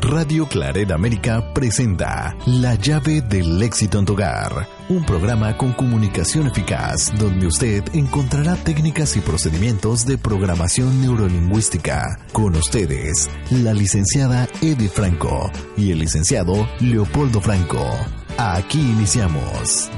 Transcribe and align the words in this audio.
Radio 0.00 0.46
Claret 0.46 0.90
América 0.90 1.52
presenta 1.54 2.36
La 2.46 2.74
llave 2.74 3.22
del 3.22 3.62
éxito 3.62 3.98
en 3.98 4.04
tu 4.04 4.12
hogar, 4.12 4.68
un 4.88 5.04
programa 5.04 5.56
con 5.56 5.72
comunicación 5.72 6.46
eficaz 6.46 7.12
donde 7.18 7.46
usted 7.46 7.82
encontrará 7.94 8.56
técnicas 8.56 9.16
y 9.16 9.20
procedimientos 9.20 10.04
de 10.04 10.18
programación 10.18 11.00
neurolingüística. 11.00 12.18
Con 12.32 12.56
ustedes, 12.56 13.30
la 13.50 13.72
licenciada 13.72 14.48
Eddie 14.60 14.88
Franco 14.88 15.50
y 15.76 15.92
el 15.92 16.00
licenciado 16.00 16.68
Leopoldo 16.80 17.40
Franco. 17.40 17.84
Aquí 18.36 18.80
iniciamos. 18.80 19.88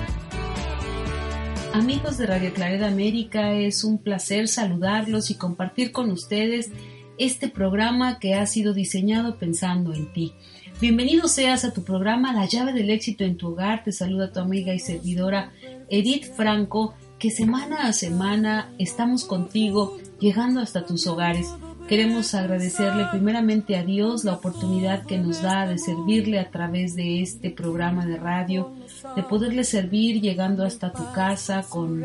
Amigos 1.73 2.19
de 2.19 2.27
Radio 2.27 2.53
Claret 2.55 2.83
América, 2.83 3.53
es 3.53 3.85
un 3.85 3.99
placer 3.99 4.49
saludarlos 4.49 5.31
y 5.31 5.35
compartir 5.35 5.93
con 5.93 6.11
ustedes 6.11 6.71
este 7.19 7.49
programa 7.49 8.19
que 8.19 8.35
ha 8.35 8.47
sido 8.47 8.73
diseñado 8.73 9.39
pensando 9.39 9.93
en 9.93 10.13
ti. 10.13 10.35
Bienvenido 10.81 11.27
seas 11.27 11.65
a 11.65 11.73
tu 11.73 11.83
programa 11.83 12.33
La 12.33 12.47
llave 12.47 12.73
del 12.73 12.91
éxito 12.91 13.25
en 13.25 13.37
tu 13.37 13.49
hogar. 13.49 13.83
Te 13.83 13.93
saluda 13.93 14.33
tu 14.33 14.41
amiga 14.41 14.73
y 14.73 14.79
servidora 14.79 15.53
Edith 15.89 16.33
Franco, 16.37 16.95
que 17.19 17.31
semana 17.31 17.89
a 17.89 17.93
semana 17.93 18.71
estamos 18.79 19.25
contigo 19.25 19.99
llegando 20.21 20.61
hasta 20.61 20.87
tus 20.87 21.07
hogares. 21.09 21.53
Queremos 21.89 22.35
agradecerle 22.35 23.07
primeramente 23.11 23.75
a 23.75 23.83
Dios 23.83 24.23
la 24.23 24.35
oportunidad 24.35 25.07
que 25.07 25.17
nos 25.17 25.41
da 25.41 25.67
de 25.67 25.79
servirle 25.79 26.39
a 26.39 26.51
través 26.51 26.95
de 26.95 27.23
este 27.23 27.51
programa 27.51 28.05
de 28.05 28.19
radio, 28.19 28.71
de 29.17 29.23
poderle 29.23 29.65
servir 29.65 30.21
llegando 30.21 30.65
hasta 30.65 30.93
tu 30.93 31.11
casa 31.13 31.65
con 31.67 32.05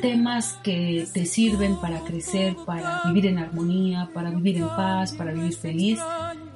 temas 0.00 0.58
que 0.62 1.06
te 1.12 1.26
sirven 1.26 1.76
para 1.76 2.00
crecer, 2.00 2.56
para 2.66 3.02
vivir 3.06 3.26
en 3.26 3.38
armonía, 3.38 4.10
para 4.12 4.30
vivir 4.30 4.56
en 4.56 4.68
paz, 4.68 5.12
para 5.12 5.32
vivir 5.32 5.54
feliz. 5.54 5.98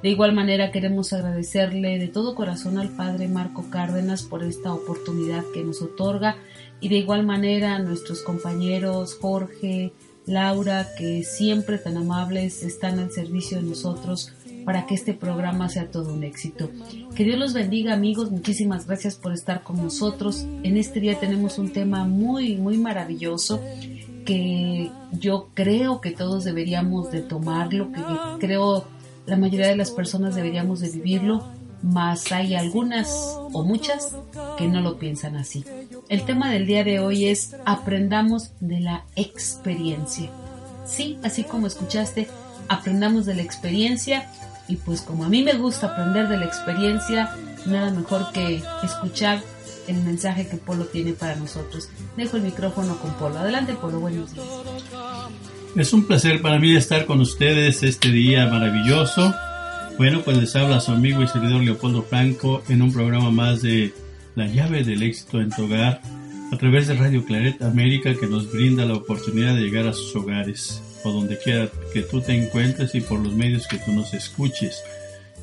De 0.01 0.09
igual 0.09 0.33
manera 0.33 0.71
queremos 0.71 1.11
agradecerle 1.13 1.99
de 1.99 2.07
todo 2.07 2.35
corazón 2.35 2.77
al 2.77 2.89
Padre 2.89 3.27
Marco 3.27 3.69
Cárdenas 3.69 4.23
por 4.23 4.43
esta 4.43 4.73
oportunidad 4.73 5.43
que 5.53 5.63
nos 5.63 5.81
otorga 5.81 6.37
y 6.79 6.89
de 6.89 6.97
igual 6.97 7.25
manera 7.25 7.75
a 7.75 7.79
nuestros 7.79 8.21
compañeros 8.21 9.17
Jorge, 9.19 9.91
Laura, 10.25 10.87
que 10.97 11.23
siempre 11.23 11.79
tan 11.79 11.97
amables 11.97 12.63
están 12.63 12.99
al 12.99 13.11
servicio 13.11 13.57
de 13.57 13.63
nosotros 13.63 14.31
para 14.65 14.85
que 14.85 14.95
este 14.95 15.13
programa 15.13 15.69
sea 15.69 15.89
todo 15.89 16.13
un 16.13 16.23
éxito. 16.23 16.69
Que 17.15 17.23
Dios 17.23 17.39
los 17.39 17.53
bendiga 17.53 17.93
amigos, 17.93 18.31
muchísimas 18.31 18.87
gracias 18.87 19.15
por 19.15 19.33
estar 19.33 19.63
con 19.63 19.77
nosotros. 19.77 20.45
En 20.63 20.77
este 20.77 20.99
día 20.99 21.19
tenemos 21.19 21.57
un 21.57 21.71
tema 21.71 22.05
muy, 22.05 22.55
muy 22.55 22.77
maravilloso 22.77 23.61
que 24.25 24.91
yo 25.11 25.49
creo 25.53 26.01
que 26.01 26.11
todos 26.11 26.43
deberíamos 26.43 27.11
de 27.11 27.21
tomarlo, 27.21 27.91
que 27.91 28.01
creo 28.39 28.85
la 29.25 29.37
mayoría 29.37 29.67
de 29.67 29.75
las 29.75 29.91
personas 29.91 30.35
deberíamos 30.35 30.79
de 30.81 30.89
vivirlo, 30.89 31.43
mas 31.81 32.31
hay 32.31 32.55
algunas 32.55 33.09
o 33.53 33.63
muchas 33.63 34.15
que 34.57 34.67
no 34.67 34.81
lo 34.81 34.97
piensan 34.97 35.35
así. 35.35 35.63
El 36.09 36.25
tema 36.25 36.51
del 36.51 36.65
día 36.65 36.83
de 36.83 36.99
hoy 36.99 37.25
es 37.25 37.55
aprendamos 37.65 38.51
de 38.59 38.81
la 38.81 39.05
experiencia. 39.15 40.29
Sí, 40.85 41.17
así 41.23 41.43
como 41.43 41.67
escuchaste, 41.67 42.27
aprendamos 42.67 43.25
de 43.25 43.35
la 43.35 43.41
experiencia 43.41 44.29
y 44.69 44.75
pues 44.75 45.01
como 45.01 45.25
a 45.25 45.29
mí 45.29 45.43
me 45.43 45.55
gusta 45.55 45.87
aprender 45.87 46.29
de 46.29 46.37
la 46.37 46.45
experiencia, 46.45 47.35
nada 47.65 47.91
mejor 47.91 48.31
que 48.31 48.61
escuchar 48.83 49.41
el 49.87 49.97
mensaje 50.03 50.47
que 50.47 50.57
Polo 50.57 50.85
tiene 50.85 51.13
para 51.13 51.35
nosotros. 51.35 51.89
Dejo 52.15 52.37
el 52.37 52.43
micrófono 52.43 52.97
con 52.97 53.11
Polo. 53.15 53.39
Adelante 53.39 53.73
Polo, 53.73 53.99
buenos 53.99 54.33
días. 54.33 54.45
Es 55.75 55.91
un 55.91 56.05
placer 56.05 56.41
para 56.41 56.59
mí 56.59 56.75
estar 56.75 57.05
con 57.05 57.19
ustedes 57.19 57.81
este 57.81 58.09
día 58.11 58.45
maravilloso. 58.45 59.33
Bueno, 59.97 60.21
pues 60.21 60.37
les 60.37 60.55
habla 60.55 60.79
su 60.79 60.91
amigo 60.91 61.23
y 61.23 61.27
servidor 61.27 61.61
Leopoldo 61.61 62.03
Franco 62.03 62.61
en 62.69 62.83
un 62.83 62.93
programa 62.93 63.31
más 63.31 63.63
de 63.63 63.91
La 64.35 64.47
llave 64.47 64.83
del 64.83 65.01
éxito 65.01 65.41
en 65.41 65.49
tu 65.49 65.65
hogar 65.65 66.01
a 66.51 66.57
través 66.57 66.87
de 66.87 66.93
Radio 66.93 67.25
Claret 67.25 67.61
América 67.63 68.13
que 68.15 68.27
nos 68.27 68.51
brinda 68.51 68.85
la 68.85 68.93
oportunidad 68.93 69.55
de 69.55 69.61
llegar 69.61 69.87
a 69.87 69.93
sus 69.93 70.15
hogares 70.15 70.81
o 71.03 71.11
donde 71.11 71.37
quiera 71.37 71.69
que 71.93 72.01
tú 72.01 72.21
te 72.21 72.33
encuentres 72.33 72.95
y 72.95 73.01
por 73.01 73.19
los 73.19 73.33
medios 73.33 73.67
que 73.67 73.77
tú 73.77 73.91
nos 73.91 74.13
escuches. 74.13 74.83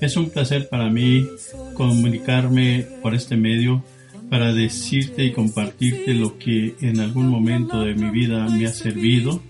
Es 0.01 0.17
un 0.17 0.31
placer 0.31 0.69
para 0.69 0.91
mí 0.91 1.27
comunicarme 1.75 2.87
por 3.03 3.15
este 3.15 3.37
medio 3.37 3.83
para 4.31 4.53
decirte 4.53 5.25
y 5.25 5.33
compartirte 5.33 6.13
lo 6.15 6.39
que 6.39 6.75
en 6.81 7.01
algún 7.01 7.29
momento 7.29 7.81
de 7.83 7.95
mi 7.95 8.11
vida 8.11 8.47
me 8.49 8.67
ha 8.67 8.73
servido. 8.73 9.41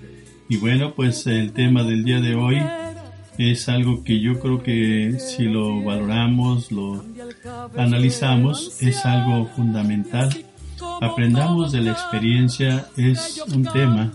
Y 0.49 0.57
bueno, 0.59 0.95
pues 0.95 1.27
el 1.27 1.53
tema 1.53 1.83
del 1.83 2.05
día 2.05 2.21
de 2.21 2.35
hoy 2.35 2.63
es 3.39 3.69
algo 3.69 4.05
que 4.05 4.21
yo 4.21 4.39
creo 4.39 4.63
que 4.63 5.17
si 5.19 5.45
lo 5.45 5.83
valoramos, 5.83 6.71
lo 6.71 7.05
analizamos, 7.77 8.81
es 8.83 9.05
algo 9.05 9.47
fundamental 9.47 10.46
Aprendamos 11.01 11.73
de 11.73 11.83
la 11.83 11.93
experiencia 11.93 12.87
es 12.97 13.43
un 13.55 13.65
tema 13.65 14.13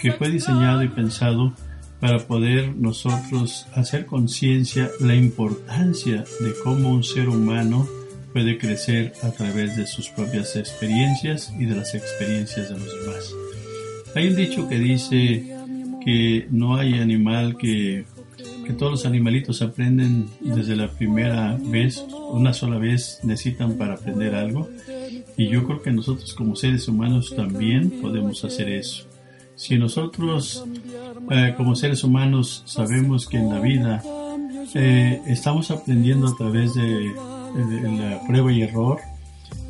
que 0.00 0.12
fue 0.12 0.30
diseñado 0.30 0.82
y 0.82 0.88
pensado 0.88 1.52
para 2.00 2.18
poder 2.18 2.74
nosotros 2.76 3.66
hacer 3.74 4.06
conciencia 4.06 4.90
la 5.00 5.14
importancia 5.14 6.24
de 6.40 6.54
cómo 6.64 6.90
un 6.90 7.04
ser 7.04 7.28
humano 7.28 7.86
puede 8.32 8.58
crecer 8.58 9.12
a 9.22 9.30
través 9.30 9.76
de 9.76 9.86
sus 9.86 10.08
propias 10.08 10.56
experiencias 10.56 11.52
y 11.58 11.66
de 11.66 11.76
las 11.76 11.94
experiencias 11.94 12.70
de 12.70 12.78
los 12.78 13.00
demás. 13.00 13.34
Hay 14.14 14.28
un 14.28 14.36
dicho 14.36 14.68
que 14.68 14.78
dice 14.78 15.56
que 16.04 16.46
no 16.50 16.76
hay 16.76 16.98
animal 17.00 17.56
que, 17.58 18.04
que 18.66 18.72
todos 18.72 18.92
los 18.92 19.06
animalitos 19.06 19.60
aprenden 19.62 20.28
desde 20.40 20.76
la 20.76 20.88
primera 20.88 21.58
vez, 21.60 22.02
una 22.32 22.54
sola 22.54 22.78
vez 22.78 23.20
necesitan 23.22 23.74
para 23.74 23.94
aprender 23.94 24.34
algo 24.34 24.68
y 25.40 25.48
yo 25.48 25.64
creo 25.64 25.80
que 25.80 25.90
nosotros 25.90 26.34
como 26.34 26.54
seres 26.54 26.86
humanos 26.86 27.32
también 27.34 27.88
podemos 28.02 28.44
hacer 28.44 28.68
eso. 28.68 29.06
Si 29.56 29.78
nosotros 29.78 30.62
eh, 31.30 31.54
como 31.56 31.74
seres 31.74 32.04
humanos 32.04 32.62
sabemos 32.66 33.26
que 33.26 33.38
en 33.38 33.48
la 33.48 33.58
vida 33.58 34.02
eh, 34.74 35.22
estamos 35.26 35.70
aprendiendo 35.70 36.28
a 36.28 36.36
través 36.36 36.74
de, 36.74 37.14
la 37.54 38.20
prueba 38.26 38.52
y 38.52 38.60
error, 38.60 38.98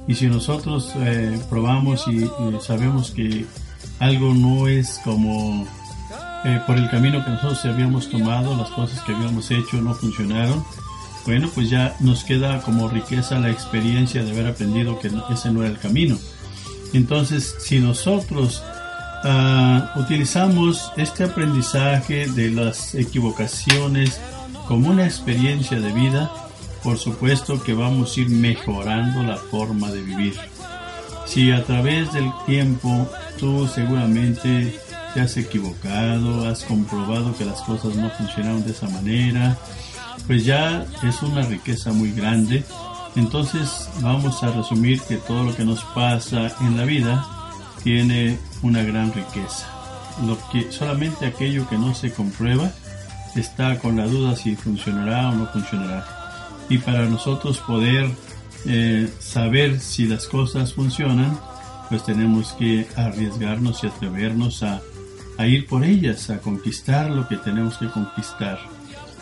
y 0.08 0.14
si 0.16 0.26
nosotros 0.26 0.92
eh, 0.96 1.38
probamos 1.48 2.04
y, 2.08 2.28
sabemos 2.60 3.12
que 3.12 3.46
algo 4.00 4.34
no 4.34 4.66
es 4.66 5.00
como 5.04 5.68
por 6.66 6.78
el 6.78 6.90
camino 6.90 7.24
que 7.24 7.30
nosotros 7.30 7.64
habíamos 7.64 8.10
tomado, 8.10 8.56
las 8.56 8.70
cosas 8.70 9.00
que 9.02 9.14
habíamos 9.14 9.48
hecho 9.52 9.80
no 9.80 9.94
funcionaron, 9.94 10.64
bueno, 11.24 11.50
pues 11.54 11.70
ya 11.70 11.96
nos 12.00 12.24
queda 12.24 12.62
como 12.62 12.88
riqueza 12.88 13.38
la 13.38 13.50
experiencia 13.50 14.22
de 14.22 14.30
haber 14.30 14.46
aprendido 14.46 14.98
que 14.98 15.10
ese 15.30 15.50
no 15.50 15.62
era 15.62 15.70
el 15.70 15.78
camino. 15.78 16.18
Entonces, 16.92 17.54
si 17.58 17.78
nosotros 17.78 18.62
ah, 19.24 19.92
utilizamos 19.96 20.92
este 20.96 21.24
aprendizaje 21.24 22.26
de 22.26 22.50
las 22.50 22.94
equivocaciones 22.94 24.20
como 24.66 24.90
una 24.90 25.04
experiencia 25.04 25.78
de 25.80 25.92
vida, 25.92 26.30
por 26.82 26.98
supuesto 26.98 27.62
que 27.62 27.74
vamos 27.74 28.16
a 28.16 28.20
ir 28.20 28.30
mejorando 28.30 29.22
la 29.22 29.36
forma 29.36 29.90
de 29.90 30.02
vivir. 30.02 30.34
Si 31.26 31.52
a 31.52 31.62
través 31.64 32.12
del 32.12 32.30
tiempo 32.46 33.08
tú 33.38 33.68
seguramente 33.68 34.78
te 35.14 35.20
has 35.20 35.36
equivocado, 35.36 36.48
has 36.48 36.64
comprobado 36.64 37.36
que 37.36 37.44
las 37.44 37.60
cosas 37.62 37.94
no 37.96 38.10
funcionaron 38.10 38.64
de 38.64 38.72
esa 38.72 38.88
manera, 38.88 39.58
pues 40.26 40.44
ya 40.44 40.86
es 41.02 41.22
una 41.22 41.42
riqueza 41.42 41.92
muy 41.92 42.12
grande. 42.12 42.64
Entonces 43.16 43.88
vamos 44.00 44.42
a 44.42 44.52
resumir 44.52 45.00
que 45.02 45.16
todo 45.16 45.44
lo 45.44 45.56
que 45.56 45.64
nos 45.64 45.82
pasa 45.84 46.52
en 46.60 46.76
la 46.76 46.84
vida 46.84 47.26
tiene 47.82 48.38
una 48.62 48.82
gran 48.82 49.12
riqueza. 49.12 49.66
Lo 50.26 50.38
que 50.50 50.70
solamente 50.70 51.26
aquello 51.26 51.68
que 51.68 51.78
no 51.78 51.94
se 51.94 52.12
comprueba 52.12 52.70
está 53.34 53.78
con 53.78 53.96
la 53.96 54.06
duda 54.06 54.36
si 54.36 54.56
funcionará 54.56 55.30
o 55.30 55.34
no 55.34 55.46
funcionará. 55.46 56.04
Y 56.68 56.78
para 56.78 57.06
nosotros 57.06 57.58
poder 57.58 58.10
eh, 58.66 59.12
saber 59.18 59.80
si 59.80 60.06
las 60.06 60.26
cosas 60.26 60.74
funcionan, 60.74 61.38
pues 61.88 62.04
tenemos 62.04 62.52
que 62.52 62.86
arriesgarnos 62.96 63.82
y 63.82 63.88
atrevernos 63.88 64.62
a, 64.62 64.80
a 65.38 65.46
ir 65.46 65.66
por 65.66 65.84
ellas, 65.84 66.30
a 66.30 66.38
conquistar 66.38 67.10
lo 67.10 67.26
que 67.26 67.36
tenemos 67.36 67.78
que 67.78 67.88
conquistar. 67.88 68.58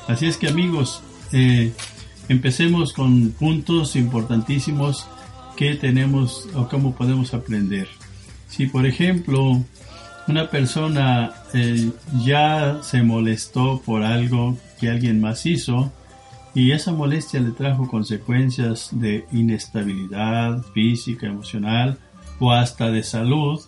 Así 0.08 0.24
es 0.24 0.38
que 0.38 0.48
amigos, 0.48 1.02
eh, 1.32 1.72
empecemos 2.30 2.94
con 2.94 3.30
puntos 3.32 3.94
importantísimos 3.94 5.06
que 5.54 5.74
tenemos 5.74 6.48
o 6.54 6.66
cómo 6.66 6.94
podemos 6.94 7.34
aprender. 7.34 7.88
Si 8.48 8.66
por 8.66 8.86
ejemplo 8.86 9.62
una 10.26 10.48
persona 10.48 11.34
eh, 11.52 11.90
ya 12.24 12.78
se 12.82 13.02
molestó 13.02 13.82
por 13.84 14.02
algo 14.02 14.56
que 14.80 14.88
alguien 14.88 15.20
más 15.20 15.44
hizo 15.44 15.92
y 16.54 16.72
esa 16.72 16.92
molestia 16.92 17.40
le 17.40 17.50
trajo 17.50 17.86
consecuencias 17.86 18.88
de 18.92 19.26
inestabilidad 19.30 20.62
física, 20.72 21.26
emocional 21.26 21.98
o 22.38 22.50
hasta 22.50 22.90
de 22.90 23.02
salud, 23.02 23.60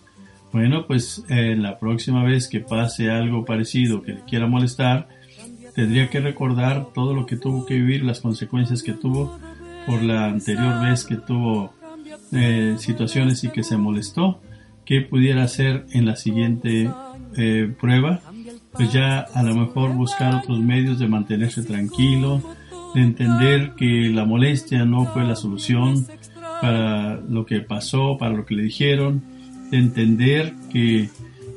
bueno, 0.51 0.87
pues 0.87 1.23
eh, 1.29 1.55
la 1.55 1.77
próxima 1.77 2.23
vez 2.23 2.47
que 2.47 2.61
pase 2.61 3.11
algo 3.11 3.45
parecido 3.45 4.01
que 4.01 4.13
le 4.13 4.21
quiera 4.21 4.47
molestar, 4.47 5.07
tendría 5.73 6.09
que 6.09 6.19
recordar 6.19 6.87
todo 6.93 7.13
lo 7.13 7.25
que 7.25 7.37
tuvo 7.37 7.65
que 7.65 7.75
vivir, 7.75 8.03
las 8.03 8.19
consecuencias 8.19 8.83
que 8.83 8.93
tuvo 8.93 9.37
por 9.85 10.01
la 10.01 10.25
anterior 10.25 10.81
vez 10.81 11.05
que 11.05 11.15
tuvo 11.15 11.73
eh, 12.31 12.75
situaciones 12.77 13.43
y 13.43 13.49
que 13.49 13.63
se 13.63 13.77
molestó, 13.77 14.41
qué 14.85 15.01
pudiera 15.01 15.43
hacer 15.43 15.85
en 15.91 16.05
la 16.05 16.15
siguiente 16.15 16.89
eh, 17.37 17.73
prueba, 17.79 18.21
pues 18.73 18.91
ya 18.91 19.19
a 19.19 19.43
lo 19.43 19.55
mejor 19.55 19.93
buscar 19.93 20.35
otros 20.35 20.59
medios 20.59 20.99
de 20.99 21.07
mantenerse 21.07 21.63
tranquilo, 21.63 22.41
de 22.93 23.01
entender 23.01 23.73
que 23.75 24.09
la 24.13 24.25
molestia 24.25 24.85
no 24.85 25.05
fue 25.05 25.23
la 25.23 25.35
solución 25.35 26.05
para 26.61 27.15
lo 27.17 27.45
que 27.45 27.61
pasó, 27.61 28.17
para 28.17 28.33
lo 28.33 28.45
que 28.45 28.55
le 28.55 28.63
dijeron, 28.63 29.23
de 29.71 29.77
entender 29.77 30.53
que 30.71 31.09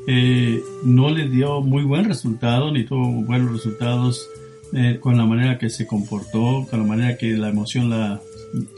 eh, 0.07 0.63
no 0.85 1.11
le 1.11 1.29
dio 1.29 1.61
muy 1.61 1.83
buen 1.83 2.05
resultado 2.05 2.71
ni 2.71 2.85
tuvo 2.85 3.09
buenos 3.25 3.53
resultados 3.53 4.29
eh, 4.73 4.99
con 5.01 5.17
la 5.17 5.25
manera 5.25 5.59
que 5.59 5.71
se 5.71 5.87
comportó, 5.87 6.67
con 6.69 6.81
la 6.81 6.87
manera 6.87 7.17
que 7.17 7.37
la 7.37 7.49
emoción 7.49 7.91
la, 7.91 8.21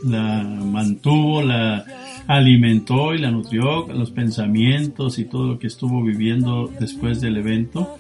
la 0.04 0.42
mantuvo, 0.42 1.42
la 1.42 1.84
alimentó 2.26 3.14
y 3.14 3.18
la 3.18 3.30
nutrió, 3.30 3.86
los 3.88 4.10
pensamientos 4.10 5.18
y 5.18 5.24
todo 5.24 5.46
lo 5.46 5.58
que 5.58 5.66
estuvo 5.66 6.02
viviendo 6.02 6.70
después 6.78 7.20
del 7.20 7.36
evento 7.38 7.96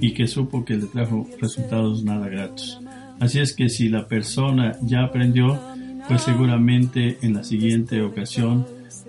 y 0.00 0.14
que 0.14 0.26
supo 0.26 0.64
que 0.64 0.76
le 0.76 0.86
trajo 0.86 1.26
resultados 1.40 2.04
nada 2.04 2.28
gratos. 2.28 2.80
Así 3.20 3.40
es 3.40 3.52
que 3.52 3.68
si 3.68 3.88
la 3.88 4.06
persona 4.06 4.76
ya 4.82 5.02
aprendió, 5.02 5.60
pues 6.08 6.22
seguramente 6.22 7.18
en 7.22 7.34
la 7.34 7.44
siguiente 7.44 8.00
ocasión 8.02 8.66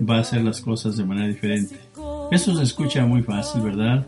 va 0.07 0.17
a 0.17 0.21
hacer 0.21 0.44
las 0.44 0.61
cosas 0.61 0.97
de 0.97 1.06
manera 1.06 1.27
diferente. 1.27 1.75
Eso 2.31 2.56
se 2.56 2.64
escucha 2.64 3.06
muy 3.06 3.24
fácil, 3.24 3.62
¿verdad? 3.62 4.06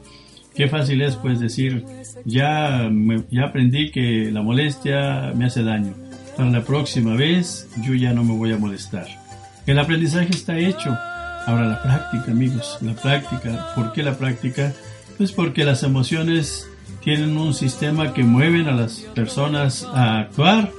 Qué 0.56 0.68
fácil 0.68 1.02
es 1.02 1.16
pues 1.16 1.40
decir, 1.40 1.86
ya, 2.26 2.90
ya 3.30 3.46
aprendí 3.46 3.90
que 3.92 4.30
la 4.32 4.42
molestia 4.42 5.32
me 5.36 5.46
hace 5.46 5.64
daño. 5.64 5.94
Para 6.36 6.50
la 6.50 6.62
próxima 6.62 7.16
vez 7.16 7.70
yo 7.84 7.94
ya 7.94 8.14
no 8.14 8.24
me 8.24 8.36
voy 8.36 8.52
a 8.52 8.58
molestar. 8.58 9.08
El 9.66 9.80
aprendizaje 9.80 10.30
está 10.32 10.58
hecho. 10.58 10.98
Ahora 11.48 11.68
la 11.68 11.82
práctica, 11.82 12.32
amigos, 12.32 12.78
la 12.82 12.94
práctica. 12.94 13.74
¿Por 13.76 13.94
qué 13.94 14.04
la 14.04 14.18
práctica? 14.18 14.74
Pues 15.18 15.32
porque 15.32 15.64
las 15.64 15.84
emociones 15.84 16.68
tienen 17.04 17.38
un 17.38 17.54
sistema 17.54 18.14
que 18.14 18.24
mueven 18.24 18.68
a 18.68 18.74
las 18.74 19.00
personas 19.16 19.88
a 19.94 20.20
actuar 20.20 20.72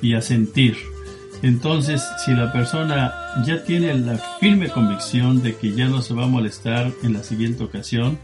y 0.00 0.14
a 0.14 0.22
sentir. 0.22 0.76
Entonces, 1.42 2.02
si 2.24 2.32
la 2.32 2.52
persona 2.52 3.12
ya 3.44 3.62
tiene 3.62 3.94
la 3.94 4.18
firme 4.40 4.68
convicción 4.68 5.42
de 5.42 5.54
que 5.56 5.72
ya 5.72 5.86
no 5.86 6.02
se 6.02 6.14
va 6.14 6.24
a 6.24 6.28
molestar 6.28 6.92
en 7.02 7.12
la 7.12 7.22
siguiente 7.22 7.62
ocasión 7.62 8.18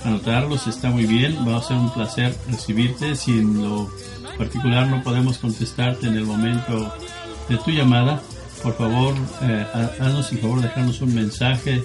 Anotarlos, 0.05 0.67
está 0.67 0.91
muy 0.91 1.07
bien, 1.07 1.37
va 1.47 1.59
a 1.59 1.63
ser 1.63 1.77
un 1.77 1.93
placer 1.93 2.35
recibirte. 2.51 3.15
Si 3.15 3.41
lo 3.41 3.91
particular 4.39 4.89
no 4.89 5.03
podemos 5.03 5.39
contestarte 5.39 6.07
en 6.07 6.15
el 6.15 6.25
momento 6.25 6.93
de 7.49 7.57
tu 7.59 7.71
llamada, 7.71 8.21
por 8.63 8.77
favor, 8.77 9.15
eh, 9.43 9.67
haznos 10.01 10.33
el 10.33 10.39
favor 10.39 10.61
de 10.61 10.69
dejarnos 10.69 11.01
un 11.03 11.15
mensaje 11.15 11.83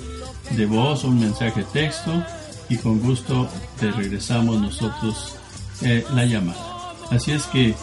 de 0.52 0.66
voz 0.66 1.04
o 1.04 1.10
un 1.10 1.20
mensaje 1.20 1.62
de 1.62 1.66
texto 1.66 2.24
y 2.70 2.78
con 2.78 3.00
gusto 3.00 3.50
te 3.80 3.92
regresamos 3.92 4.60
nosotros 4.62 5.36
eh, 5.82 6.06
la 6.14 6.26
llamada. 6.26 6.96
Así 7.12 7.32
es 7.32 7.44
que 7.44 7.76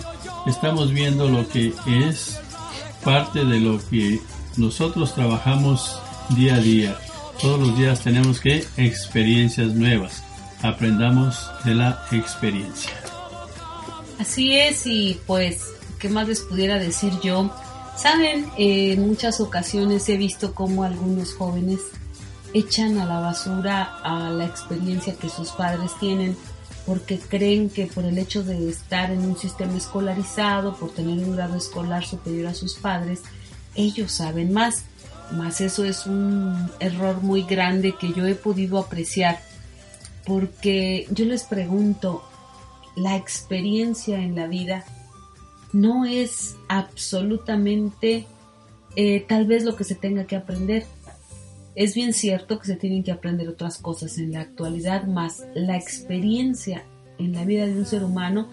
estamos 0.46 0.90
viendo 0.90 1.28
lo 1.28 1.46
que 1.48 1.72
es 1.86 2.40
parte 3.04 3.44
de 3.44 3.60
lo 3.60 3.78
que 3.88 4.20
nosotros 4.56 5.14
trabajamos 5.14 5.98
día 6.30 6.54
a 6.54 6.58
día. 6.58 6.98
Todos 7.40 7.60
los 7.60 7.78
días 7.78 8.00
tenemos 8.00 8.40
que 8.40 8.64
experiencias 8.76 9.74
nuevas. 9.74 10.22
Aprendamos 10.62 11.50
de 11.64 11.74
la 11.74 12.04
experiencia. 12.12 12.92
Así 14.18 14.56
es, 14.56 14.86
y 14.86 15.20
pues, 15.26 15.66
¿qué 15.98 16.08
más 16.08 16.28
les 16.28 16.40
pudiera 16.40 16.78
decir 16.78 17.12
yo? 17.22 17.50
Saben, 17.96 18.46
en 18.56 19.06
muchas 19.06 19.40
ocasiones 19.40 20.08
he 20.08 20.16
visto 20.16 20.54
cómo 20.54 20.84
algunos 20.84 21.34
jóvenes 21.34 21.80
echan 22.52 22.98
a 22.98 23.04
la 23.04 23.20
basura 23.20 23.98
a 24.02 24.30
la 24.30 24.46
experiencia 24.46 25.14
que 25.16 25.28
sus 25.28 25.50
padres 25.50 25.90
tienen 25.98 26.36
porque 26.86 27.18
creen 27.18 27.70
que 27.70 27.86
por 27.86 28.04
el 28.04 28.18
hecho 28.18 28.42
de 28.42 28.68
estar 28.68 29.10
en 29.10 29.20
un 29.20 29.36
sistema 29.36 29.76
escolarizado, 29.76 30.76
por 30.76 30.90
tener 30.90 31.18
un 31.18 31.34
grado 31.34 31.56
escolar 31.56 32.04
superior 32.04 32.48
a 32.48 32.54
sus 32.54 32.74
padres, 32.74 33.22
ellos 33.74 34.12
saben 34.12 34.52
más. 34.52 34.84
Más 35.32 35.60
eso 35.60 35.84
es 35.84 36.06
un 36.06 36.70
error 36.80 37.22
muy 37.22 37.42
grande 37.42 37.94
que 37.98 38.12
yo 38.12 38.26
he 38.26 38.34
podido 38.34 38.78
apreciar 38.78 39.40
porque 40.26 41.06
yo 41.10 41.24
les 41.24 41.44
pregunto, 41.44 42.24
la 42.96 43.16
experiencia 43.16 44.18
en 44.18 44.34
la 44.34 44.46
vida 44.46 44.84
no 45.72 46.04
es 46.04 46.56
absolutamente 46.68 48.26
eh, 48.96 49.24
tal 49.28 49.46
vez 49.46 49.64
lo 49.64 49.76
que 49.76 49.84
se 49.84 49.94
tenga 49.94 50.24
que 50.24 50.36
aprender. 50.36 50.86
Es 51.74 51.94
bien 51.94 52.12
cierto 52.12 52.58
que 52.60 52.66
se 52.66 52.76
tienen 52.76 53.02
que 53.02 53.10
aprender 53.10 53.48
otras 53.48 53.78
cosas 53.78 54.16
en 54.18 54.32
la 54.32 54.40
actualidad, 54.40 55.04
más 55.04 55.44
la 55.54 55.76
experiencia 55.76 56.84
en 57.18 57.32
la 57.32 57.44
vida 57.44 57.66
de 57.66 57.76
un 57.76 57.86
ser 57.86 58.04
humano 58.04 58.48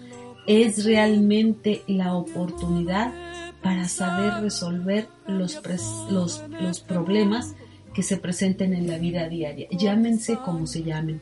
es 0.46 0.84
realmente 0.84 1.82
la 1.86 2.14
oportunidad 2.14 3.12
para 3.62 3.88
saber 3.88 4.42
resolver 4.42 5.08
los, 5.26 5.60
los, 6.10 6.42
los 6.60 6.80
problemas 6.80 7.54
que 7.94 8.02
se 8.02 8.16
presenten 8.16 8.74
en 8.74 8.86
la 8.86 8.98
vida 8.98 9.28
diaria. 9.28 9.68
Llámense 9.70 10.36
como 10.36 10.66
se 10.66 10.82
llamen. 10.82 11.20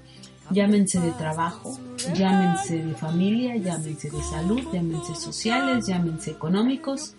Llámense 0.51 0.99
de 0.99 1.13
trabajo, 1.13 1.79
llámense 2.13 2.85
de 2.85 2.95
familia, 2.95 3.57
llámense 3.57 4.11
de 4.11 4.21
salud, 4.21 4.61
llámense 4.73 5.15
sociales, 5.15 5.87
llámense 5.87 6.33
económicos. 6.33 7.15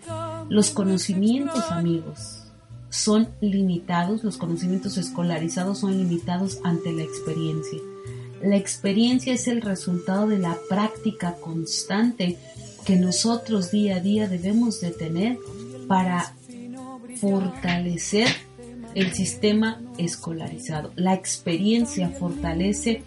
Los 0.50 0.70
conocimientos, 0.70 1.70
amigos, 1.70 2.42
son 2.90 3.30
limitados, 3.40 4.22
los 4.22 4.36
conocimientos 4.36 4.98
escolarizados 4.98 5.78
son 5.78 5.96
limitados 5.96 6.58
ante 6.62 6.92
la 6.92 7.04
experiencia. 7.04 7.78
La 8.42 8.56
experiencia 8.56 9.32
es 9.32 9.48
el 9.48 9.62
resultado 9.62 10.26
de 10.26 10.38
la 10.38 10.58
práctica 10.68 11.36
constante 11.36 12.36
que 12.84 12.96
nosotros 12.96 13.70
día 13.70 13.96
a 13.96 14.00
día 14.00 14.28
debemos 14.28 14.80
de 14.80 14.90
tener 14.90 15.38
para 15.88 16.34
fortalecer 17.20 18.28
el 18.94 19.12
sistema 19.12 19.80
escolarizado. 19.98 20.92
La 20.96 21.14
experiencia 21.14 22.08
fortalece 22.10 23.02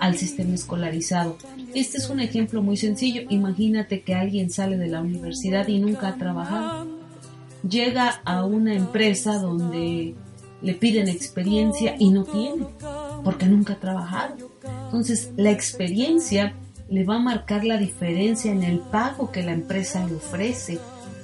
al 0.00 0.16
sistema 0.16 0.54
escolarizado. 0.54 1.36
Este 1.74 1.98
es 1.98 2.08
un 2.08 2.20
ejemplo 2.20 2.62
muy 2.62 2.76
sencillo. 2.76 3.22
Imagínate 3.28 4.02
que 4.02 4.14
alguien 4.14 4.50
sale 4.50 4.76
de 4.76 4.88
la 4.88 5.00
universidad 5.00 5.68
y 5.68 5.78
nunca 5.78 6.08
ha 6.08 6.16
trabajado. 6.16 6.86
Llega 7.68 8.20
a 8.24 8.44
una 8.44 8.74
empresa 8.74 9.38
donde 9.38 10.14
le 10.62 10.74
piden 10.74 11.08
experiencia 11.08 11.96
y 11.98 12.10
no 12.10 12.24
tiene, 12.24 12.66
porque 13.24 13.46
nunca 13.46 13.74
ha 13.74 13.80
trabajado. 13.80 14.36
Entonces, 14.86 15.32
la 15.36 15.50
experiencia 15.50 16.54
le 16.88 17.04
va 17.04 17.16
a 17.16 17.20
marcar 17.20 17.64
la 17.64 17.78
diferencia 17.78 18.52
en 18.52 18.62
el 18.62 18.78
pago 18.78 19.32
que 19.32 19.42
la 19.42 19.52
empresa 19.52 20.06
le 20.06 20.16
ofrece. 20.16 20.78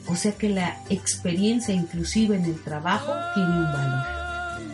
O 0.08 0.16
sea 0.16 0.32
que 0.32 0.48
la 0.48 0.82
experiencia 0.90 1.74
inclusive 1.74 2.36
en 2.36 2.44
el 2.44 2.60
trabajo 2.60 3.12
tiene 3.34 3.50
un 3.50 3.72
valor. 3.72 4.06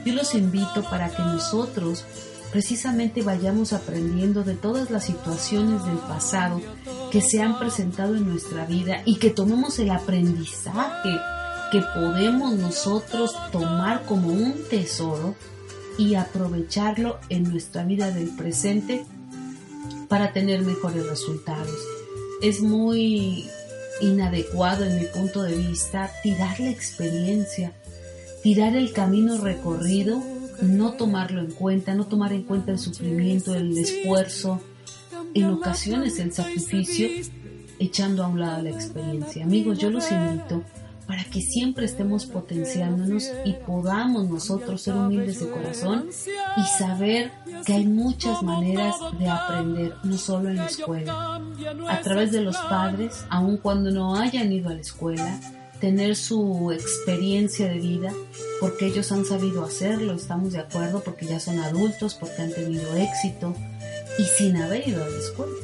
Yo 0.05 0.15
los 0.15 0.35
invito 0.35 0.83
para 0.89 1.11
que 1.11 1.23
nosotros 1.23 2.07
precisamente 2.51 3.23
vayamos 3.23 3.75
aprendiendo 3.75 4.43
de 4.43 4.55
todas 4.55 4.91
las 4.91 5.05
situaciones 5.05 5.85
del 5.85 5.99
pasado 5.99 6.63
que 7.11 7.21
se 7.21 7.43
han 7.43 7.59
presentado 7.59 8.17
en 8.17 8.27
nuestra 8.27 8.65
vida 8.65 9.03
y 9.05 9.17
que 9.17 9.29
tomemos 9.29 9.79
el 9.79 9.91
aprendizaje 9.91 11.11
que 11.71 11.83
podemos 11.95 12.55
nosotros 12.55 13.37
tomar 13.53 14.07
como 14.07 14.29
un 14.29 14.55
tesoro 14.71 15.35
y 15.99 16.15
aprovecharlo 16.15 17.19
en 17.29 17.43
nuestra 17.51 17.85
vida 17.85 18.11
del 18.11 18.31
presente 18.31 19.05
para 20.09 20.33
tener 20.33 20.63
mejores 20.63 21.07
resultados. 21.07 21.79
Es 22.43 22.61
muy 22.61 23.47
inadecuado 24.01 24.85
en 24.85 24.97
mi 24.97 25.07
punto 25.07 25.43
de 25.43 25.57
vista 25.57 26.11
tirar 26.23 26.59
la 26.61 26.71
experiencia, 26.71 27.73
tirar 28.43 28.77
el 28.77 28.93
camino 28.93 29.39
recorrido, 29.39 30.23
no 30.63 30.93
tomarlo 30.93 31.41
en 31.41 31.51
cuenta, 31.53 31.95
no 31.95 32.07
tomar 32.07 32.33
en 32.33 32.43
cuenta 32.43 32.73
el 32.73 32.79
sufrimiento, 32.79 33.55
el 33.55 33.77
esfuerzo, 33.77 34.61
en 35.35 35.47
ocasiones 35.47 36.19
el 36.19 36.33
sacrificio, 36.33 37.09
echando 37.79 38.25
a 38.25 38.29
un 38.29 38.41
lado 38.41 38.63
la 38.63 38.71
experiencia. 38.71 39.45
Amigos, 39.45 39.79
yo 39.79 39.91
los 39.91 40.11
invito 40.11 40.63
para 41.09 41.25
que 41.25 41.41
siempre 41.41 41.87
estemos 41.87 42.27
potenciándonos 42.27 43.33
y 43.47 43.55
podamos 43.55 44.29
nosotros 44.29 44.83
ser 44.83 44.95
humildes 44.95 45.41
de 45.41 45.49
corazón 45.49 46.11
y 46.59 46.79
saber 46.79 47.33
que 47.65 47.73
hay 47.73 47.87
muchas 47.87 48.43
maneras 48.43 48.95
de 49.19 49.27
aprender, 49.27 49.95
no 50.05 50.19
solo 50.19 50.51
en 50.51 50.57
la 50.57 50.67
escuela. 50.67 51.41
A 51.89 52.01
través 52.01 52.31
de 52.31 52.43
los 52.43 52.59
padres, 52.59 53.25
aun 53.31 53.57
cuando 53.57 53.91
no 53.91 54.17
hayan 54.17 54.53
ido 54.53 54.69
a 54.69 54.75
la 54.75 54.83
escuela, 54.83 55.41
tener 55.81 56.15
su 56.15 56.73
experiencia 56.73 57.69
de 57.69 57.79
vida, 57.79 58.13
porque 58.61 58.89
ellos 58.89 59.11
han 59.11 59.25
sabido 59.25 59.65
hacerlo, 59.65 60.13
estamos 60.13 60.53
de 60.53 60.59
acuerdo, 60.59 61.03
porque 61.03 61.25
ya 61.25 61.41
son 61.41 61.59
adultos, 61.61 62.17
porque 62.17 62.43
han 62.43 62.53
tenido 62.53 62.95
éxito 62.97 63.55
y 64.19 64.25
sin 64.25 64.59
haber 64.59 64.87
ido 64.87 65.03
a 65.03 65.09
la 65.09 65.19
escuela. 65.19 65.55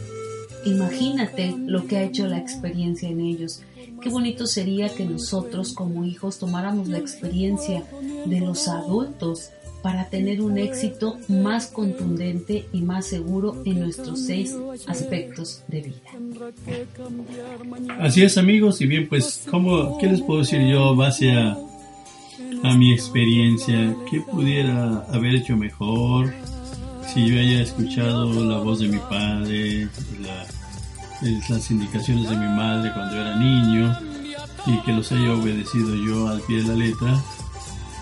Imagínate 0.64 1.54
lo 1.58 1.86
que 1.86 1.98
ha 1.98 2.02
hecho 2.02 2.26
la 2.26 2.38
experiencia 2.38 3.10
en 3.10 3.20
ellos 3.20 3.60
Qué 4.04 4.10
bonito 4.10 4.46
sería 4.46 4.94
que 4.94 5.06
nosotros 5.06 5.72
como 5.72 6.04
hijos 6.04 6.38
tomáramos 6.38 6.88
la 6.88 6.98
experiencia 6.98 7.84
de 8.26 8.40
los 8.40 8.68
adultos 8.68 9.48
para 9.82 10.10
tener 10.10 10.42
un 10.42 10.58
éxito 10.58 11.16
más 11.26 11.68
contundente 11.68 12.66
y 12.74 12.82
más 12.82 13.06
seguro 13.06 13.62
en 13.64 13.80
nuestros 13.80 14.20
seis 14.20 14.54
aspectos 14.86 15.62
de 15.68 15.80
vida. 15.80 16.10
Así 17.98 18.22
es 18.22 18.36
amigos, 18.36 18.82
y 18.82 18.86
bien 18.86 19.08
pues, 19.08 19.42
¿cómo, 19.50 19.96
¿qué 19.96 20.08
les 20.08 20.20
puedo 20.20 20.40
decir 20.40 20.60
yo 20.66 20.94
base 20.94 21.32
a, 21.32 21.56
mi 22.76 22.92
experiencia? 22.92 23.96
¿Qué 24.10 24.20
pudiera 24.20 25.06
haber 25.12 25.36
hecho 25.36 25.56
mejor? 25.56 26.30
Si 27.14 27.26
yo 27.26 27.40
haya 27.40 27.62
escuchado 27.62 28.44
la 28.44 28.58
voz 28.58 28.80
de 28.80 28.88
mi 28.88 28.98
padre, 28.98 29.88
las 31.48 31.70
indicaciones 31.70 32.28
de 32.28 32.36
mi 32.36 32.48
madre 32.48 32.92
cuando 32.92 33.16
era 33.16 33.36
niño 33.36 33.96
y 34.66 34.78
que 34.82 34.92
los 34.92 35.10
haya 35.12 35.32
obedecido 35.32 35.94
yo 35.94 36.28
al 36.28 36.40
pie 36.42 36.62
de 36.62 36.68
la 36.68 36.74
letra, 36.74 37.22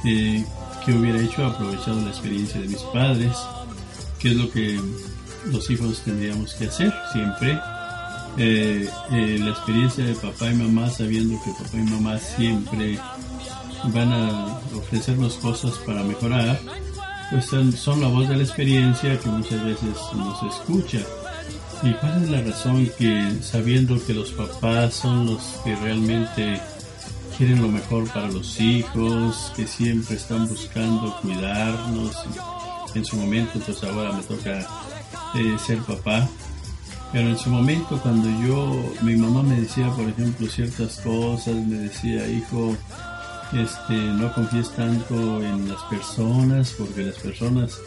eh, 0.04 0.44
que 0.84 0.92
hubiera 0.92 1.20
hecho 1.20 1.46
aprovechado 1.46 2.00
la 2.00 2.08
experiencia 2.08 2.60
de 2.60 2.68
mis 2.68 2.82
padres, 2.82 3.36
que 4.18 4.30
es 4.30 4.36
lo 4.36 4.50
que 4.50 4.80
los 5.46 5.70
hijos 5.70 6.02
tendríamos 6.04 6.54
que 6.54 6.66
hacer 6.66 6.92
siempre. 7.12 7.58
Eh, 8.38 8.88
eh, 9.10 9.36
la 9.40 9.50
experiencia 9.50 10.04
de 10.04 10.14
papá 10.14 10.50
y 10.50 10.54
mamá, 10.54 10.88
sabiendo 10.88 11.38
que 11.44 11.50
papá 11.50 11.76
y 11.76 11.82
mamá 11.82 12.18
siempre 12.18 12.98
van 13.92 14.12
a 14.12 14.58
ofrecernos 14.76 15.34
cosas 15.34 15.72
para 15.84 16.02
mejorar, 16.02 16.58
pues 17.30 17.44
son, 17.46 17.72
son 17.72 18.00
la 18.00 18.08
voz 18.08 18.28
de 18.28 18.36
la 18.36 18.42
experiencia 18.42 19.18
que 19.18 19.28
muchas 19.28 19.62
veces 19.64 19.96
nos 20.14 20.42
escucha 20.44 21.00
¿Y 21.82 21.92
cuál 21.94 22.22
es 22.22 22.30
la 22.30 22.40
razón 22.42 22.88
que 22.96 23.32
sabiendo 23.42 23.98
que 24.06 24.14
los 24.14 24.30
papás 24.30 24.94
son 24.94 25.26
los 25.26 25.42
que 25.64 25.74
realmente 25.74 26.60
quieren 27.36 27.60
lo 27.60 27.68
mejor 27.68 28.08
para 28.12 28.28
los 28.28 28.60
hijos, 28.60 29.52
que 29.56 29.66
siempre 29.66 30.14
están 30.14 30.46
buscando 30.46 31.16
cuidarnos? 31.20 32.16
En 32.94 33.04
su 33.04 33.16
momento, 33.16 33.58
pues 33.58 33.82
ahora 33.82 34.12
me 34.12 34.22
toca 34.22 34.60
eh, 35.34 35.56
ser 35.58 35.78
papá. 35.78 36.28
Pero 37.12 37.28
en 37.28 37.38
su 37.38 37.50
momento, 37.50 37.98
cuando 38.00 38.28
yo, 38.46 38.80
mi 39.02 39.16
mamá 39.16 39.42
me 39.42 39.60
decía, 39.60 39.90
por 39.90 40.08
ejemplo, 40.08 40.46
ciertas 40.46 40.98
cosas, 41.00 41.54
me 41.56 41.78
decía, 41.78 42.28
hijo, 42.28 42.76
este, 43.52 43.94
no 43.94 44.32
confíes 44.32 44.70
tanto 44.70 45.42
en 45.42 45.68
las 45.68 45.82
personas, 45.84 46.74
porque 46.78 47.02
las 47.02 47.16
personas 47.16 47.78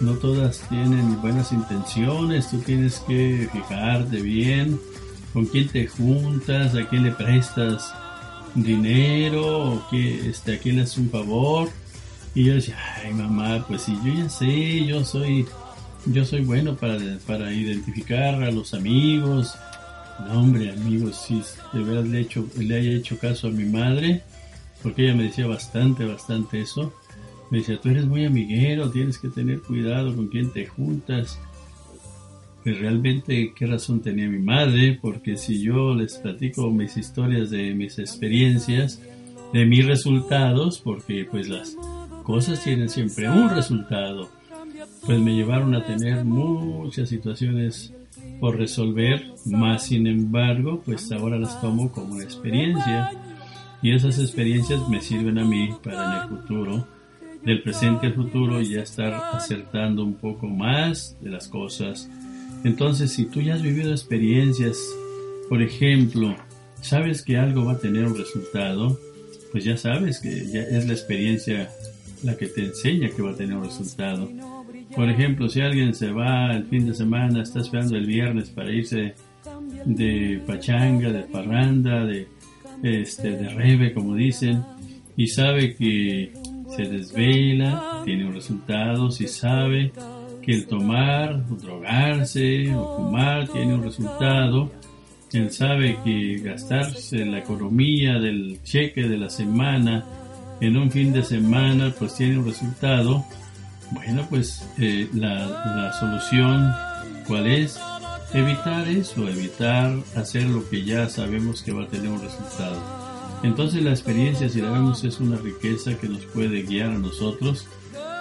no 0.00 0.12
todas 0.14 0.60
tienen 0.68 1.20
buenas 1.20 1.52
intenciones, 1.52 2.50
tú 2.50 2.58
tienes 2.58 3.00
que 3.00 3.48
fijarte 3.52 4.20
bien 4.20 4.78
con 5.32 5.46
quién 5.46 5.68
te 5.68 5.86
juntas, 5.86 6.74
a 6.74 6.88
quién 6.88 7.02
le 7.04 7.12
prestas 7.12 7.94
dinero, 8.54 9.72
o 9.72 9.88
que, 9.90 10.28
este, 10.28 10.54
a 10.54 10.58
quién 10.58 10.76
le 10.76 10.82
haces 10.82 10.98
un 10.98 11.10
favor. 11.10 11.68
Y 12.34 12.44
yo 12.44 12.54
decía, 12.54 12.76
ay 12.96 13.12
mamá, 13.14 13.64
pues 13.66 13.82
si 13.82 13.94
yo 14.04 14.14
ya 14.14 14.28
sé, 14.28 14.84
yo 14.84 15.04
soy, 15.04 15.46
yo 16.06 16.24
soy 16.24 16.44
bueno 16.44 16.76
para, 16.76 17.18
para 17.26 17.52
identificar 17.52 18.42
a 18.42 18.50
los 18.50 18.74
amigos. 18.74 19.56
No 20.20 20.40
hombre, 20.40 20.70
amigos, 20.70 21.24
si 21.26 21.42
de 21.72 21.82
verdad 21.82 22.04
le, 22.04 22.20
hecho, 22.20 22.46
le 22.58 22.76
haya 22.76 22.92
hecho 22.92 23.18
caso 23.18 23.48
a 23.48 23.50
mi 23.50 23.64
madre, 23.64 24.22
porque 24.82 25.04
ella 25.04 25.14
me 25.14 25.24
decía 25.24 25.46
bastante, 25.46 26.04
bastante 26.04 26.60
eso 26.60 26.92
me 27.50 27.58
decía, 27.58 27.80
tú 27.80 27.90
eres 27.90 28.06
muy 28.06 28.24
amiguero, 28.24 28.90
tienes 28.90 29.18
que 29.18 29.28
tener 29.28 29.60
cuidado 29.62 30.14
con 30.14 30.28
quién 30.28 30.50
te 30.50 30.66
juntas. 30.66 31.40
Pues 32.64 32.80
realmente, 32.80 33.52
¿qué 33.54 33.66
razón 33.66 34.00
tenía 34.00 34.28
mi 34.28 34.40
madre? 34.40 34.98
Porque 35.00 35.36
si 35.36 35.62
yo 35.62 35.94
les 35.94 36.16
platico 36.16 36.70
mis 36.70 36.96
historias 36.96 37.50
de 37.50 37.74
mis 37.74 37.98
experiencias, 38.00 39.00
de 39.52 39.64
mis 39.64 39.86
resultados, 39.86 40.80
porque 40.80 41.24
pues 41.30 41.48
las 41.48 41.76
cosas 42.24 42.64
tienen 42.64 42.88
siempre 42.88 43.28
un 43.28 43.50
resultado, 43.50 44.28
pues 45.04 45.20
me 45.20 45.36
llevaron 45.36 45.76
a 45.76 45.86
tener 45.86 46.24
muchas 46.24 47.08
situaciones 47.08 47.92
por 48.40 48.56
resolver, 48.56 49.24
más 49.44 49.84
sin 49.84 50.08
embargo, 50.08 50.82
pues 50.84 51.10
ahora 51.12 51.38
las 51.38 51.60
tomo 51.60 51.92
como 51.92 52.14
una 52.14 52.24
experiencia 52.24 53.12
y 53.80 53.92
esas 53.92 54.18
experiencias 54.18 54.88
me 54.88 55.00
sirven 55.00 55.38
a 55.38 55.44
mí 55.44 55.70
para 55.84 56.04
en 56.04 56.22
el 56.22 56.38
futuro 56.38 56.95
del 57.46 57.62
presente 57.62 58.08
al 58.08 58.14
futuro 58.14 58.60
y 58.60 58.70
ya 58.70 58.82
estar 58.82 59.14
acertando 59.32 60.02
un 60.02 60.14
poco 60.14 60.48
más 60.48 61.16
de 61.20 61.30
las 61.30 61.46
cosas. 61.46 62.10
Entonces, 62.64 63.12
si 63.12 63.26
tú 63.26 63.40
ya 63.40 63.54
has 63.54 63.62
vivido 63.62 63.92
experiencias, 63.92 64.76
por 65.48 65.62
ejemplo, 65.62 66.34
sabes 66.80 67.22
que 67.22 67.36
algo 67.36 67.64
va 67.64 67.74
a 67.74 67.78
tener 67.78 68.04
un 68.04 68.18
resultado, 68.18 68.98
pues 69.52 69.62
ya 69.62 69.76
sabes 69.76 70.18
que 70.18 70.46
ya 70.48 70.62
es 70.62 70.88
la 70.88 70.92
experiencia 70.92 71.70
la 72.24 72.36
que 72.36 72.48
te 72.48 72.64
enseña 72.64 73.10
que 73.10 73.22
va 73.22 73.30
a 73.30 73.36
tener 73.36 73.56
un 73.56 73.64
resultado. 73.64 74.28
Por 74.96 75.08
ejemplo, 75.08 75.48
si 75.48 75.60
alguien 75.60 75.94
se 75.94 76.10
va 76.10 76.52
el 76.52 76.64
fin 76.64 76.84
de 76.84 76.94
semana, 76.94 77.42
está 77.42 77.60
esperando 77.60 77.96
el 77.96 78.06
viernes 78.06 78.50
para 78.50 78.72
irse 78.72 79.14
de 79.84 80.42
pachanga, 80.44 81.12
de 81.12 81.22
parranda, 81.22 82.04
de 82.04 82.26
este 82.82 83.30
de 83.30 83.48
rebe, 83.50 83.94
como 83.94 84.16
dicen, 84.16 84.64
y 85.16 85.28
sabe 85.28 85.76
que 85.76 86.32
se 86.74 86.82
desvela, 86.82 88.02
tiene 88.04 88.26
un 88.26 88.34
resultado, 88.34 89.10
si 89.10 89.28
sabe 89.28 89.92
que 90.42 90.52
el 90.52 90.66
tomar, 90.66 91.44
o 91.50 91.54
drogarse 91.54 92.74
o 92.74 92.96
fumar 92.96 93.48
tiene 93.48 93.74
un 93.74 93.82
resultado, 93.82 94.70
él 95.32 95.50
sabe 95.50 95.98
que 96.04 96.38
gastarse 96.38 97.24
la 97.24 97.38
economía 97.38 98.18
del 98.18 98.60
cheque 98.62 99.02
de 99.02 99.18
la 99.18 99.28
semana 99.28 100.04
en 100.60 100.76
un 100.76 100.90
fin 100.90 101.12
de 101.12 101.22
semana 101.22 101.92
pues 101.98 102.14
tiene 102.14 102.38
un 102.38 102.46
resultado, 102.46 103.24
bueno 103.90 104.26
pues 104.30 104.66
eh, 104.78 105.08
la, 105.12 105.46
la 105.46 105.92
solución 105.92 106.72
cuál 107.26 107.46
es 107.46 107.78
evitar 108.32 108.88
eso, 108.88 109.28
evitar 109.28 109.94
hacer 110.14 110.44
lo 110.44 110.66
que 110.68 110.84
ya 110.84 111.08
sabemos 111.08 111.62
que 111.62 111.72
va 111.72 111.84
a 111.84 111.88
tener 111.88 112.08
un 112.08 112.22
resultado. 112.22 113.05
Entonces 113.42 113.82
la 113.82 113.90
experiencia, 113.90 114.48
si 114.48 114.60
la 114.60 114.70
vemos, 114.70 115.04
es 115.04 115.20
una 115.20 115.36
riqueza 115.36 115.96
que 115.98 116.08
nos 116.08 116.24
puede 116.26 116.62
guiar 116.62 116.90
a 116.90 116.98
nosotros 116.98 117.66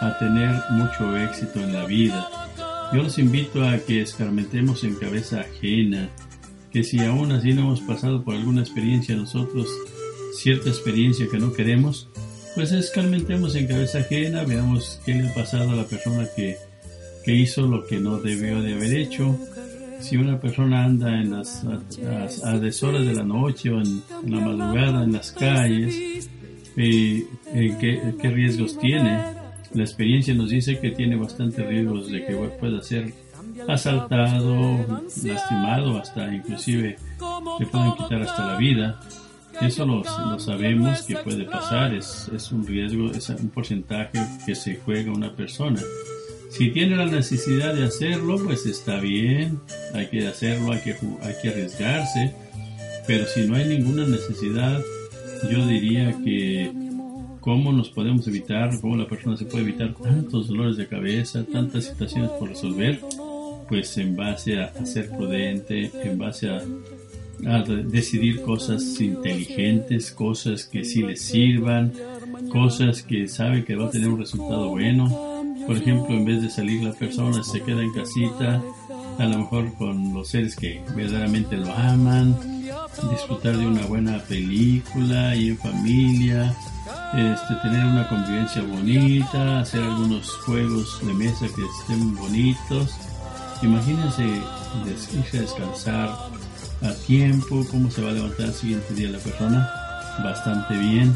a 0.01 0.17
tener 0.19 0.53
mucho 0.71 1.15
éxito 1.17 1.59
en 1.59 1.73
la 1.73 1.85
vida. 1.85 2.27
Yo 2.93 3.01
los 3.01 3.17
invito 3.17 3.67
a 3.67 3.77
que 3.79 4.01
escarmentemos 4.01 4.83
en 4.83 4.95
cabeza 4.95 5.41
ajena, 5.41 6.09
que 6.71 6.83
si 6.83 6.99
aún 6.99 7.31
así 7.31 7.53
no 7.53 7.61
hemos 7.61 7.81
pasado 7.81 8.23
por 8.23 8.35
alguna 8.35 8.61
experiencia 8.61 9.15
nosotros, 9.15 9.67
cierta 10.33 10.69
experiencia 10.69 11.27
que 11.29 11.39
no 11.39 11.53
queremos, 11.53 12.09
pues 12.53 12.71
escarmentemos 12.71 13.55
en 13.55 13.67
cabeza 13.67 13.99
ajena, 13.99 14.43
veamos 14.43 15.01
qué 15.05 15.15
le 15.15 15.29
ha 15.29 15.33
pasado 15.33 15.71
a 15.71 15.75
la 15.75 15.85
persona 15.85 16.27
que, 16.35 16.57
que 17.23 17.33
hizo 17.33 17.67
lo 17.67 17.85
que 17.85 17.99
no 17.99 18.17
debió 18.17 18.61
de 18.61 18.73
haber 18.73 18.93
hecho, 18.93 19.37
si 19.99 20.17
una 20.17 20.39
persona 20.39 20.83
anda 20.83 21.09
en 21.21 21.31
las 21.31 21.63
a, 22.43 22.57
deshoras 22.57 23.05
de 23.05 23.13
la 23.13 23.23
noche 23.23 23.71
o 23.71 23.81
en, 23.81 24.01
la 24.27 24.39
madrugada 24.39 25.03
en 25.03 25.13
las 25.13 25.31
calles, 25.31 26.29
eh, 26.77 27.27
eh, 27.53 28.15
¿qué, 28.21 28.29
riesgos 28.29 28.77
tiene. 28.77 29.19
La 29.73 29.83
experiencia 29.83 30.33
nos 30.33 30.49
dice 30.49 30.79
que 30.79 30.91
tiene 30.91 31.15
bastantes 31.15 31.65
riesgos 31.65 32.09
de 32.09 32.25
que 32.25 32.33
pueda 32.33 32.81
ser 32.81 33.13
asaltado, 33.67 35.01
lastimado, 35.23 35.97
hasta 35.97 36.33
inclusive 36.33 36.97
le 37.59 37.65
pueden 37.65 37.93
quitar 37.93 38.21
hasta 38.21 38.45
la 38.45 38.57
vida. 38.57 38.99
Eso 39.61 39.85
lo, 39.85 40.03
lo 40.03 40.39
sabemos 40.39 41.03
que 41.03 41.15
puede 41.15 41.45
pasar, 41.45 41.93
es, 41.93 42.29
es 42.33 42.51
un 42.51 42.67
riesgo, 42.67 43.11
es 43.11 43.29
un 43.29 43.49
porcentaje 43.49 44.19
que 44.45 44.53
se 44.53 44.75
juega 44.77 45.11
una 45.11 45.33
persona. 45.33 45.81
Si 46.57 46.71
tiene 46.71 46.95
la 46.95 47.05
necesidad 47.05 47.73
de 47.73 47.83
hacerlo, 47.83 48.37
pues 48.41 48.65
está 48.65 49.01
bien, 49.01 49.59
hay 49.93 50.07
que 50.07 50.25
hacerlo, 50.25 50.71
hay 50.71 50.79
que, 50.79 50.95
hay 51.21 51.33
que 51.41 51.49
arriesgarse, 51.49 52.33
pero 53.05 53.25
si 53.25 53.45
no 53.45 53.57
hay 53.57 53.65
ninguna 53.65 54.07
necesidad, 54.07 54.81
yo 55.51 55.67
diría 55.67 56.17
que 56.23 56.71
cómo 57.41 57.73
nos 57.73 57.89
podemos 57.89 58.25
evitar, 58.29 58.79
cómo 58.79 58.95
la 58.95 59.05
persona 59.05 59.35
se 59.35 59.43
puede 59.43 59.65
evitar 59.65 59.95
tantos 59.95 60.47
dolores 60.47 60.77
de 60.77 60.87
cabeza, 60.87 61.43
tantas 61.43 61.83
situaciones 61.83 62.31
por 62.31 62.47
resolver, 62.47 63.01
pues 63.67 63.97
en 63.97 64.15
base 64.15 64.61
a, 64.61 64.85
ser 64.85 65.09
prudente, 65.09 65.91
en 66.05 66.17
base 66.17 66.51
a, 66.51 66.61
a, 67.47 67.63
decidir 67.63 68.41
cosas 68.43 69.01
inteligentes, 69.01 70.09
cosas 70.09 70.63
que 70.63 70.85
sí 70.85 71.03
le 71.03 71.17
sirvan, 71.17 71.91
cosas 72.49 73.03
que 73.03 73.27
sabe 73.27 73.65
que 73.65 73.75
va 73.75 73.87
a 73.87 73.91
tener 73.91 74.07
un 74.07 74.19
resultado 74.19 74.69
bueno 74.69 75.34
por 75.65 75.77
ejemplo, 75.77 76.15
en 76.15 76.25
vez 76.25 76.41
de 76.41 76.49
salir 76.49 76.83
la 76.83 76.93
persona 76.93 77.43
se 77.43 77.61
queda 77.61 77.81
en 77.81 77.91
casita, 77.93 78.61
a 79.17 79.25
lo 79.25 79.39
mejor 79.39 79.73
con 79.75 80.13
los 80.13 80.29
seres 80.29 80.55
que 80.55 80.83
verdaderamente 80.95 81.57
lo 81.57 81.73
aman, 81.73 82.37
disfrutar 83.09 83.57
de 83.57 83.65
una 83.65 83.85
buena 83.85 84.19
película 84.19 85.35
y 85.35 85.49
en 85.49 85.57
familia, 85.57 86.55
este, 87.13 87.55
tener 87.61 87.85
una 87.85 88.07
convivencia 88.07 88.61
bonita, 88.61 89.59
hacer 89.59 89.83
algunos 89.83 90.29
juegos 90.45 90.99
de 91.05 91.13
mesa 91.13 91.45
que 91.55 91.63
estén 91.79 92.15
bonitos. 92.15 92.95
Imagínense 93.61 94.23
irse 95.13 95.37
a 95.37 95.41
descansar 95.41 96.09
a 96.81 96.93
tiempo, 97.07 97.65
cómo 97.71 97.89
se 97.89 98.01
va 98.01 98.09
a 98.09 98.13
levantar 98.13 98.47
el 98.47 98.53
siguiente 98.53 98.93
día 98.93 99.09
la 99.09 99.19
persona, 99.19 99.69
bastante 100.23 100.77
bien. 100.77 101.15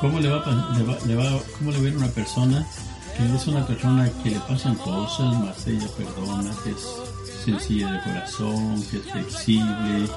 ¿Cómo 0.00 0.20
le 0.20 0.28
va, 0.28 0.44
le 0.76 0.82
va, 0.84 0.98
le 1.06 1.14
va, 1.14 1.38
cómo 1.58 1.70
le 1.70 1.80
ve 1.80 1.96
una 1.96 2.08
persona 2.08 2.66
que 3.16 3.34
es 3.34 3.46
una 3.46 3.66
persona 3.66 4.10
que 4.22 4.30
le 4.30 4.40
pasan 4.40 4.74
cosas, 4.76 5.34
más 5.40 5.66
ella 5.66 5.86
perdona, 5.96 6.50
que 6.62 6.70
es 6.70 7.42
sencilla 7.44 7.92
de 7.92 8.02
corazón, 8.02 8.82
que 8.90 8.98
es 8.98 9.10
flexible, 9.10 10.08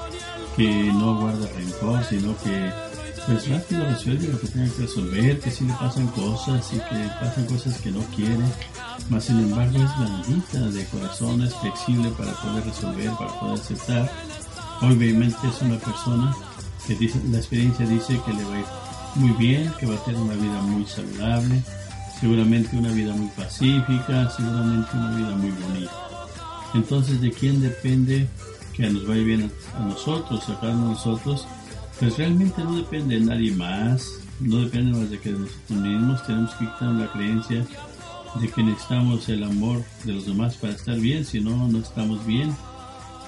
que 0.56 0.92
no 0.92 1.18
guarda 1.18 1.46
rencor, 1.56 2.04
sino 2.04 2.36
que 2.42 2.70
pues 3.26 3.48
rápido 3.48 3.84
resuelve 3.84 4.28
lo 4.28 4.40
que 4.40 4.48
tenga 4.48 4.72
que 4.72 4.82
resolver, 4.82 5.40
que 5.40 5.50
si 5.50 5.64
le 5.64 5.72
pasan 5.74 6.08
cosas 6.08 6.72
y 6.72 6.76
que 6.76 7.10
pasan 7.20 7.46
cosas 7.46 7.80
que 7.80 7.90
no 7.90 8.00
quiere, 8.16 8.44
más 9.08 9.24
sin 9.24 9.38
embargo 9.38 9.78
es 9.78 9.96
blandita 9.98 10.60
de 10.60 10.84
corazón, 10.86 11.42
es 11.42 11.54
flexible 11.54 12.10
para 12.10 12.32
poder 12.34 12.64
resolver, 12.64 13.10
para 13.18 13.40
poder 13.40 13.60
aceptar. 13.60 14.10
Obviamente 14.82 15.38
es 15.46 15.62
una 15.62 15.78
persona 15.78 16.34
que 16.86 16.94
dice, 16.94 17.20
la 17.30 17.38
experiencia 17.38 17.86
dice 17.86 18.20
que 18.24 18.32
le 18.32 18.44
va 18.44 18.54
a 18.54 18.58
ir 18.58 18.66
muy 19.14 19.30
bien, 19.32 19.72
que 19.78 19.86
va 19.86 19.94
a 19.94 20.04
tener 20.04 20.20
una 20.20 20.34
vida 20.34 20.60
muy 20.62 20.86
saludable, 20.86 21.62
seguramente 22.20 22.76
una 22.76 22.92
vida 22.92 23.14
muy 23.14 23.28
pacífica, 23.28 24.30
seguramente 24.30 24.88
una 24.94 25.16
vida 25.16 25.36
muy 25.36 25.50
bonita. 25.50 25.92
Entonces, 26.74 27.20
¿de 27.20 27.32
quién 27.32 27.60
depende 27.60 28.28
que 28.74 28.88
nos 28.90 29.06
vaya 29.06 29.22
bien 29.22 29.50
a, 29.74 29.80
nosotros, 29.80 30.48
a 30.48 30.60
cada 30.60 30.74
uno 30.74 30.84
de 30.84 30.90
nosotros? 30.90 31.46
Pues 31.98 32.16
realmente 32.18 32.62
no 32.62 32.76
depende 32.76 33.18
de 33.18 33.24
nadie 33.24 33.52
más, 33.52 34.06
no 34.38 34.58
depende 34.58 34.98
más 34.98 35.10
de 35.10 35.18
que 35.18 35.30
nosotros 35.30 35.80
mismos, 35.80 36.26
tenemos 36.26 36.54
que 36.54 36.66
quitar 36.66 36.92
la 36.92 37.10
creencia 37.12 37.66
de 38.40 38.48
que 38.48 38.62
necesitamos 38.62 39.28
el 39.28 39.42
amor 39.42 39.82
de 40.04 40.12
los 40.12 40.26
demás 40.26 40.56
para 40.56 40.74
estar 40.74 40.96
bien, 40.98 41.24
si 41.24 41.40
no, 41.40 41.68
no 41.68 41.78
estamos 41.78 42.24
bien. 42.26 42.54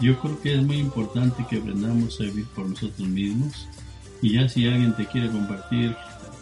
Yo 0.01 0.19
creo 0.21 0.41
que 0.41 0.55
es 0.55 0.63
muy 0.63 0.79
importante 0.79 1.45
que 1.49 1.59
aprendamos 1.59 2.21
a 2.21 2.25
vivir 2.25 2.47
por 2.55 2.69
nosotros 2.69 3.09
mismos 3.09 3.69
y 4.21 4.35
ya 4.35 4.49
si 4.49 4.67
alguien 4.67 4.95
te 4.95 5.07
quiere 5.07 5.31
compartir 5.31 5.97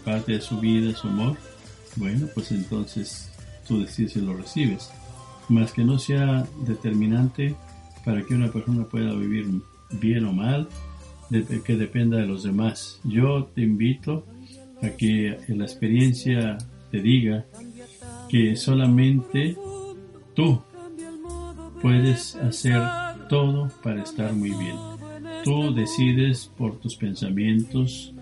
parte 0.04 0.32
de 0.32 0.40
su 0.40 0.58
vida, 0.60 0.94
su 0.94 1.08
amor, 1.08 1.36
bueno, 1.96 2.26
pues 2.34 2.52
entonces 2.52 3.30
tú 3.66 3.80
decides 3.80 4.12
si 4.12 4.20
lo 4.20 4.34
recibes. 4.34 4.90
Más 5.48 5.72
que 5.72 5.84
no 5.84 5.98
sea 5.98 6.46
determinante 6.66 7.56
para 8.04 8.22
que 8.24 8.34
una 8.34 8.50
persona 8.50 8.84
pueda 8.84 9.12
vivir 9.14 9.46
bien 9.90 10.24
o 10.24 10.32
mal, 10.32 10.68
que 11.64 11.76
dependa 11.76 12.18
de 12.18 12.26
los 12.26 12.42
demás. 12.42 13.00
Yo 13.04 13.44
te 13.54 13.62
invito 13.62 14.24
a 14.82 14.90
que 14.90 15.38
la 15.48 15.64
experiencia 15.64 16.58
te 16.90 17.00
diga 17.00 17.46
que 18.28 18.56
solamente 18.56 19.56
tú 20.34 20.62
puedes 21.82 22.36
hacer 22.36 22.80
todo 23.28 23.70
para 23.82 24.02
estar 24.02 24.32
muy 24.32 24.50
bien. 24.50 24.76
Tú 25.44 25.74
decides 25.74 26.50
por 26.56 26.78
tus 26.78 26.96
pensamientos, 26.96 28.12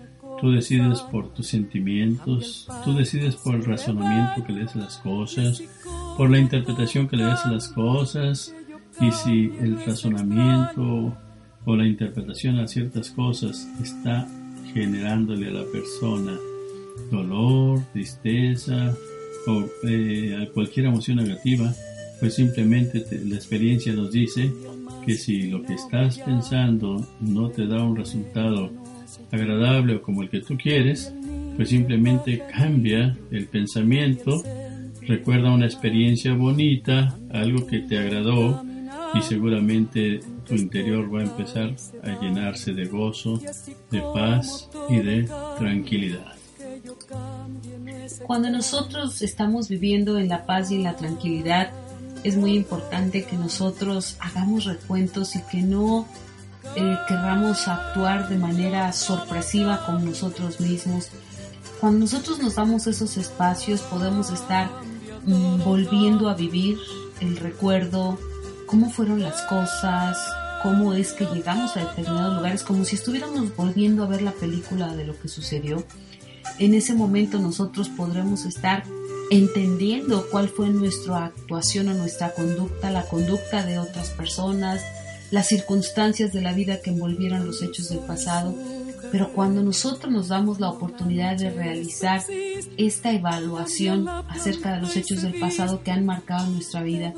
Tú 0.41 0.51
decides 0.51 1.01
por 1.01 1.33
tus 1.33 1.47
sentimientos, 1.47 2.67
tú 2.85 2.93
decides 2.93 3.35
por 3.35 3.55
el 3.55 3.65
razonamiento 3.65 4.43
que 4.45 4.53
le 4.53 4.61
des 4.61 4.75
a 4.75 4.79
las 4.79 4.97
cosas, 4.97 5.61
por 6.17 6.29
la 6.29 6.39
interpretación 6.39 7.07
que 7.07 7.17
le 7.17 7.25
des 7.25 7.39
a 7.45 7.51
las 7.51 7.67
cosas, 7.69 8.53
y 9.01 9.11
si 9.11 9.51
el 9.59 9.83
razonamiento 9.85 11.15
o 11.65 11.75
la 11.75 11.85
interpretación 11.85 12.59
a 12.59 12.67
ciertas 12.67 13.09
cosas 13.11 13.67
está 13.81 14.27
generándole 14.73 15.49
a 15.49 15.51
la 15.51 15.65
persona 15.71 16.37
dolor, 17.11 17.81
tristeza 17.93 18.93
o 19.47 19.65
eh, 19.83 20.49
cualquier 20.53 20.87
emoción 20.87 21.17
negativa, 21.17 21.73
pues 22.19 22.35
simplemente 22.35 23.05
la 23.25 23.35
experiencia 23.35 23.93
nos 23.93 24.11
dice 24.11 24.51
que 25.05 25.15
si 25.15 25.43
lo 25.43 25.63
que 25.63 25.73
estás 25.73 26.19
pensando 26.19 27.07
no 27.21 27.49
te 27.49 27.65
da 27.65 27.83
un 27.83 27.95
resultado 27.95 28.69
agradable 29.31 29.95
o 29.95 30.01
como 30.01 30.23
el 30.23 30.29
que 30.29 30.41
tú 30.41 30.57
quieres, 30.57 31.13
pues 31.55 31.69
simplemente 31.69 32.41
cambia 32.51 33.17
el 33.31 33.47
pensamiento, 33.47 34.43
recuerda 35.01 35.51
una 35.51 35.65
experiencia 35.65 36.33
bonita, 36.33 37.17
algo 37.31 37.65
que 37.67 37.79
te 37.79 37.97
agradó 37.97 38.63
y 39.13 39.21
seguramente 39.21 40.19
tu 40.47 40.55
interior 40.55 41.13
va 41.13 41.21
a 41.21 41.23
empezar 41.23 41.75
a 42.03 42.21
llenarse 42.21 42.73
de 42.73 42.85
gozo, 42.85 43.41
de 43.91 44.01
paz 44.13 44.69
y 44.89 44.97
de 44.97 45.29
tranquilidad. 45.57 46.33
Cuando 48.25 48.49
nosotros 48.49 49.21
estamos 49.21 49.69
viviendo 49.69 50.17
en 50.17 50.29
la 50.29 50.45
paz 50.45 50.71
y 50.71 50.75
en 50.75 50.83
la 50.83 50.95
tranquilidad, 50.95 51.71
es 52.23 52.35
muy 52.37 52.53
importante 52.53 53.23
que 53.23 53.37
nosotros 53.37 54.17
hagamos 54.19 54.65
recuentos 54.65 55.35
y 55.35 55.41
que 55.43 55.61
no 55.61 56.05
eh, 56.79 56.97
querramos 57.07 57.67
actuar 57.67 58.29
de 58.29 58.37
manera 58.37 58.93
sorpresiva 58.93 59.85
con 59.85 60.05
nosotros 60.05 60.61
mismos. 60.61 61.09
Cuando 61.81 61.99
nosotros 61.99 62.39
nos 62.39 62.55
damos 62.55 62.87
esos 62.87 63.17
espacios 63.17 63.81
podemos 63.81 64.31
estar 64.31 64.69
mm, 65.25 65.63
volviendo 65.63 66.29
a 66.29 66.35
vivir 66.35 66.77
el 67.19 67.35
recuerdo, 67.35 68.17
cómo 68.65 68.89
fueron 68.89 69.21
las 69.21 69.41
cosas, 69.41 70.17
cómo 70.63 70.93
es 70.93 71.11
que 71.11 71.25
llegamos 71.25 71.75
a 71.75 71.81
determinados 71.81 72.37
lugares, 72.37 72.63
como 72.63 72.85
si 72.85 72.95
estuviéramos 72.95 73.53
volviendo 73.57 74.03
a 74.03 74.07
ver 74.07 74.21
la 74.21 74.31
película 74.31 74.95
de 74.95 75.05
lo 75.05 75.19
que 75.19 75.27
sucedió. 75.27 75.83
En 76.59 76.73
ese 76.73 76.93
momento 76.93 77.39
nosotros 77.39 77.89
podremos 77.89 78.45
estar 78.45 78.83
entendiendo 79.31 80.27
cuál 80.31 80.47
fue 80.47 80.69
nuestra 80.69 81.25
actuación 81.25 81.89
o 81.89 81.93
nuestra 81.93 82.33
conducta, 82.33 82.89
la 82.89 83.03
conducta 83.03 83.65
de 83.65 83.79
otras 83.79 84.11
personas, 84.11 84.81
las 85.31 85.47
circunstancias 85.47 86.33
de 86.33 86.41
la 86.41 86.53
vida 86.53 86.81
que 86.81 86.89
envolvieron 86.91 87.45
los 87.45 87.61
hechos 87.61 87.89
del 87.89 87.99
pasado. 87.99 88.55
Pero 89.11 89.33
cuando 89.33 89.63
nosotros 89.63 90.11
nos 90.11 90.27
damos 90.27 90.59
la 90.59 90.69
oportunidad 90.69 91.37
de 91.37 91.49
realizar 91.49 92.21
esta 92.77 93.11
evaluación 93.11 94.07
acerca 94.07 94.73
de 94.73 94.81
los 94.81 94.95
hechos 94.95 95.21
del 95.21 95.39
pasado 95.39 95.83
que 95.83 95.91
han 95.91 96.05
marcado 96.05 96.47
nuestra 96.47 96.83
vida, 96.83 97.13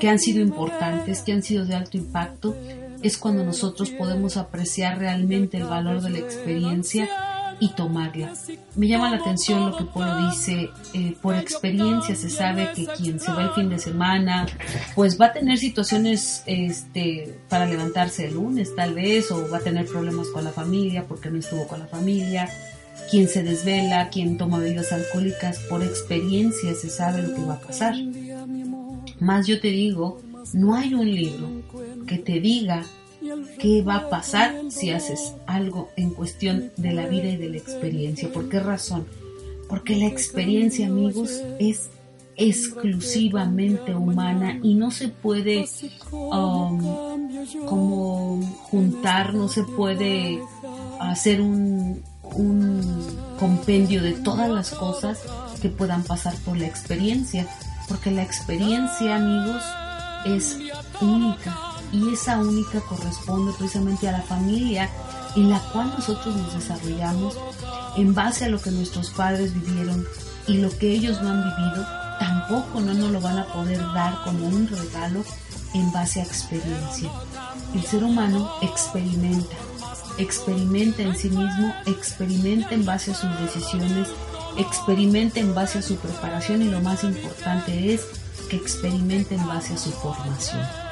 que 0.00 0.08
han 0.08 0.18
sido 0.18 0.40
importantes, 0.40 1.20
que 1.20 1.32
han 1.32 1.42
sido 1.42 1.66
de 1.66 1.74
alto 1.74 1.96
impacto, 1.98 2.56
es 3.02 3.18
cuando 3.18 3.44
nosotros 3.44 3.90
podemos 3.90 4.36
apreciar 4.36 4.98
realmente 4.98 5.58
el 5.58 5.64
valor 5.64 6.00
de 6.00 6.10
la 6.10 6.18
experiencia 6.18 7.08
y 7.60 7.70
tomarla. 7.70 8.32
Me 8.74 8.88
llama 8.88 9.10
la 9.10 9.16
atención 9.16 9.70
lo 9.70 9.76
que 9.76 9.84
Polo 9.84 10.28
dice, 10.28 10.70
eh, 10.94 11.16
por 11.20 11.34
experiencia 11.34 12.14
se 12.14 12.28
sabe 12.28 12.70
que 12.74 12.86
quien 12.86 13.18
se 13.18 13.32
va 13.32 13.44
el 13.44 13.50
fin 13.50 13.68
de 13.68 13.78
semana, 13.78 14.46
pues 14.94 15.20
va 15.20 15.26
a 15.26 15.32
tener 15.32 15.58
situaciones 15.58 16.42
este, 16.46 17.38
para 17.48 17.66
levantarse 17.66 18.26
el 18.26 18.34
lunes 18.34 18.74
tal 18.74 18.94
vez, 18.94 19.30
o 19.30 19.48
va 19.50 19.58
a 19.58 19.60
tener 19.60 19.86
problemas 19.86 20.28
con 20.28 20.44
la 20.44 20.50
familia 20.50 21.04
porque 21.06 21.30
no 21.30 21.38
estuvo 21.38 21.66
con 21.66 21.80
la 21.80 21.86
familia, 21.86 22.48
quien 23.10 23.28
se 23.28 23.42
desvela, 23.42 24.08
quien 24.10 24.36
toma 24.36 24.58
bebidas 24.58 24.92
alcohólicas, 24.92 25.58
por 25.70 25.82
experiencia 25.82 26.74
se 26.74 26.90
sabe 26.90 27.22
lo 27.22 27.34
que 27.34 27.44
va 27.44 27.54
a 27.54 27.60
pasar. 27.60 27.94
Más 29.18 29.46
yo 29.46 29.60
te 29.60 29.68
digo, 29.68 30.20
no 30.52 30.74
hay 30.74 30.94
un 30.94 31.06
libro 31.06 31.48
que 32.06 32.18
te 32.18 32.40
diga 32.40 32.84
qué 33.58 33.82
va 33.82 33.96
a 33.96 34.08
pasar 34.08 34.54
si 34.70 34.90
haces 34.90 35.34
algo 35.46 35.90
en 35.96 36.10
cuestión 36.10 36.70
de 36.76 36.92
la 36.92 37.06
vida 37.06 37.28
y 37.28 37.36
de 37.36 37.48
la 37.48 37.56
experiencia. 37.56 38.32
¿Por 38.32 38.48
qué 38.48 38.60
razón? 38.60 39.06
Porque 39.68 39.96
la 39.96 40.06
experiencia, 40.06 40.86
amigos, 40.86 41.42
es 41.58 41.90
exclusivamente 42.36 43.94
humana 43.94 44.58
y 44.62 44.74
no 44.74 44.90
se 44.90 45.08
puede 45.08 45.66
um, 46.12 46.80
como 47.66 48.42
juntar, 48.70 49.34
no 49.34 49.48
se 49.48 49.62
puede 49.64 50.40
hacer 51.00 51.40
un, 51.40 52.02
un 52.22 53.16
compendio 53.38 54.02
de 54.02 54.12
todas 54.12 54.50
las 54.50 54.70
cosas 54.70 55.20
que 55.60 55.68
puedan 55.68 56.02
pasar 56.02 56.34
por 56.44 56.56
la 56.56 56.66
experiencia, 56.66 57.46
porque 57.88 58.10
la 58.10 58.22
experiencia, 58.22 59.16
amigos, 59.16 59.62
es 60.26 60.58
única 61.00 61.65
y 61.92 62.12
esa 62.12 62.38
única 62.38 62.80
corresponde 62.80 63.52
precisamente 63.56 64.08
a 64.08 64.12
la 64.12 64.22
familia 64.22 64.90
en 65.36 65.50
la 65.50 65.60
cual 65.72 65.92
nosotros 65.96 66.34
nos 66.34 66.54
desarrollamos 66.54 67.36
en 67.96 68.14
base 68.14 68.44
a 68.44 68.48
lo 68.48 68.60
que 68.60 68.70
nuestros 68.70 69.10
padres 69.10 69.54
vivieron 69.54 70.06
y 70.46 70.58
lo 70.58 70.70
que 70.78 70.92
ellos 70.92 71.20
no 71.22 71.30
han 71.30 71.42
vivido, 71.42 71.86
tampoco 72.18 72.80
no 72.80 72.94
nos 72.94 73.10
lo 73.10 73.20
van 73.20 73.38
a 73.38 73.46
poder 73.46 73.80
dar 73.94 74.22
como 74.24 74.46
un 74.46 74.68
regalo 74.68 75.24
en 75.74 75.92
base 75.92 76.20
a 76.20 76.24
experiencia. 76.24 77.10
El 77.74 77.82
ser 77.82 78.04
humano 78.04 78.50
experimenta, 78.62 79.56
experimenta 80.18 81.02
en 81.02 81.16
sí 81.16 81.28
mismo, 81.28 81.74
experimenta 81.86 82.74
en 82.74 82.84
base 82.84 83.10
a 83.10 83.14
sus 83.14 83.30
decisiones, 83.40 84.08
experimenta 84.56 85.40
en 85.40 85.54
base 85.54 85.78
a 85.78 85.82
su 85.82 85.96
preparación 85.96 86.62
y 86.62 86.66
lo 86.66 86.80
más 86.80 87.04
importante 87.04 87.92
es 87.92 88.06
que 88.48 88.56
experimenta 88.56 89.34
en 89.34 89.46
base 89.46 89.74
a 89.74 89.78
su 89.78 89.90
formación. 89.90 90.85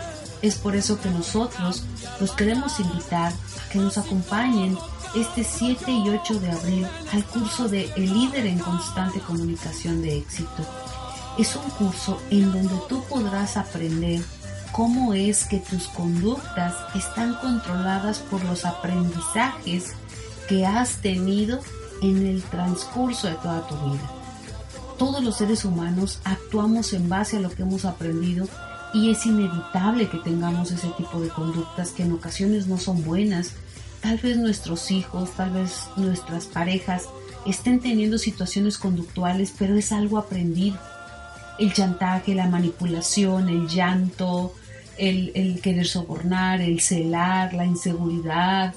Es 0.44 0.57
por 0.57 0.76
eso 0.76 1.00
que 1.00 1.09
nosotros 1.09 1.85
los 2.20 2.33
queremos 2.33 2.78
invitar 2.78 3.33
a 3.33 3.68
que 3.70 3.78
nos 3.78 3.96
acompañen 3.96 4.76
este 5.14 5.42
7 5.42 5.90
y 5.90 6.11
8 6.11 6.38
de 6.38 6.50
abril 6.50 6.87
al 7.14 7.24
curso 7.24 7.66
de 7.66 7.90
El 7.96 8.12
líder 8.12 8.44
en 8.44 8.59
constante 8.59 9.20
comunicación 9.20 10.02
de 10.02 10.18
éxito. 10.18 10.62
Es 11.38 11.57
un 11.57 11.70
curso 11.70 12.20
en 12.30 12.52
donde 12.52 12.78
tú 12.90 13.02
podrás 13.04 13.57
aprender 13.57 14.22
cómo 14.70 15.14
es 15.14 15.46
que 15.46 15.61
tus 15.61 15.87
conductas 15.87 16.74
están 16.94 17.37
controladas 17.37 18.18
por 18.18 18.44
los 18.44 18.66
aprendizajes 18.66 19.94
que 20.46 20.66
has 20.66 20.98
tenido 20.98 21.61
en 22.02 22.26
el 22.26 22.42
transcurso 22.42 23.28
de 23.28 23.35
toda 23.37 23.66
tu 23.66 23.76
vida. 23.76 24.11
Todos 24.98 25.24
los 25.24 25.38
seres 25.38 25.64
humanos 25.64 26.18
actuamos 26.22 26.92
en 26.92 27.09
base 27.09 27.38
a 27.38 27.40
lo 27.40 27.48
que 27.48 27.62
hemos 27.62 27.87
aprendido 27.87 28.46
y 28.94 29.11
es 29.11 29.26
inevitable 29.26 30.09
que 30.09 30.18
tengamos 30.18 30.70
ese 30.70 30.88
tipo 30.96 31.20
de 31.20 31.28
conductas 31.28 31.90
que 31.90 32.04
en 32.04 32.12
ocasiones 32.12 32.68
no 32.68 32.78
son 32.78 33.04
buenas. 33.04 33.52
Tal 34.00 34.18
vez 34.18 34.37
nuestros 34.37 34.90
hijos, 34.92 35.33
tal 35.33 35.50
vez 35.50 35.88
nuestras 35.96 36.46
parejas 36.46 37.09
estén 37.44 37.80
teniendo 37.80 38.18
situaciones 38.18 38.78
conductuales, 38.78 39.52
pero 39.59 39.76
es 39.76 39.90
algo 39.90 40.16
aprendido. 40.16 40.78
El 41.59 41.72
chantaje, 41.72 42.35
la 42.35 42.48
manipulación, 42.48 43.48
el 43.48 43.66
llanto, 43.66 44.54
el, 44.96 45.61
querer 45.61 45.87
sobornar, 45.87 46.61
el 46.61 46.80
celar, 46.80 47.52
la 47.52 47.64
inseguridad, 47.64 48.74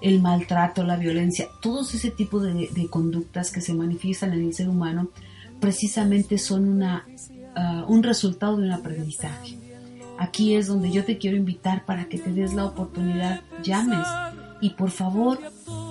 el 0.00 0.22
maltrato, 0.22 0.82
la 0.84 0.96
violencia, 0.96 1.48
todos 1.60 1.94
ese 1.94 2.10
tipo 2.10 2.40
de, 2.40 2.88
conductas 2.88 3.50
que 3.50 3.60
se 3.60 3.74
manifiestan 3.74 4.32
en 4.32 4.46
el 4.46 4.54
ser 4.54 4.68
humano 4.68 5.10
precisamente 5.60 6.38
son 6.38 6.68
una, 6.68 7.04
ah, 7.58 7.84
un 7.88 8.02
resultado 8.02 8.56
de 8.56 8.66
un 8.66 8.72
aprendizaje. 8.72 9.58
Aquí 10.18 10.54
es 10.54 10.66
donde 10.66 10.90
yo 10.90 11.04
te 11.04 11.18
quiero 11.18 11.36
invitar 11.36 11.84
para 11.84 12.08
que 12.08 12.18
te 12.18 12.32
des 12.32 12.54
la 12.54 12.64
oportunidad, 12.64 13.42
llames 13.62 14.06
y 14.60 14.70
por 14.70 14.90
favor 14.90 15.38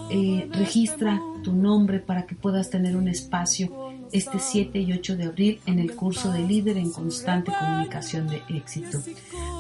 eh, 0.10 0.50
registra 0.52 1.22
tu 1.44 1.54
nombre 1.54 2.00
para 2.00 2.26
que 2.26 2.36
puedas 2.36 2.70
tener 2.70 2.98
un 2.98 3.08
espacio 3.08 3.88
este 4.12 4.40
7 4.40 4.80
y 4.80 4.92
8 4.94 5.18
de 5.18 5.26
abril 5.26 5.60
en 5.66 5.80
el 5.80 5.96
curso 5.96 6.32
de 6.32 6.40
líder 6.40 6.78
en 6.78 6.92
constante 6.92 7.52
comunicación 7.58 8.28
de 8.28 8.44
éxito. 8.50 9.00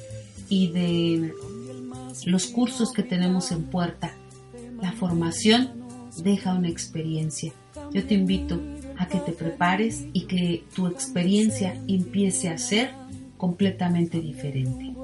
y 0.48 0.68
de 0.68 1.34
los 2.26 2.46
cursos 2.46 2.92
que 2.92 3.02
tenemos 3.02 3.50
en 3.50 3.64
puerta. 3.64 4.12
La 4.80 4.92
formación 4.92 5.84
deja 6.22 6.54
una 6.54 6.68
experiencia. 6.68 7.52
Yo 7.92 8.06
te 8.06 8.14
invito 8.14 8.60
a 8.98 9.08
que 9.08 9.18
te 9.18 9.32
prepares 9.32 10.04
y 10.12 10.22
que 10.22 10.64
tu 10.74 10.86
experiencia 10.86 11.74
empiece 11.88 12.48
a 12.48 12.58
ser 12.58 12.92
completamente 13.36 14.20
diferente. 14.20 14.94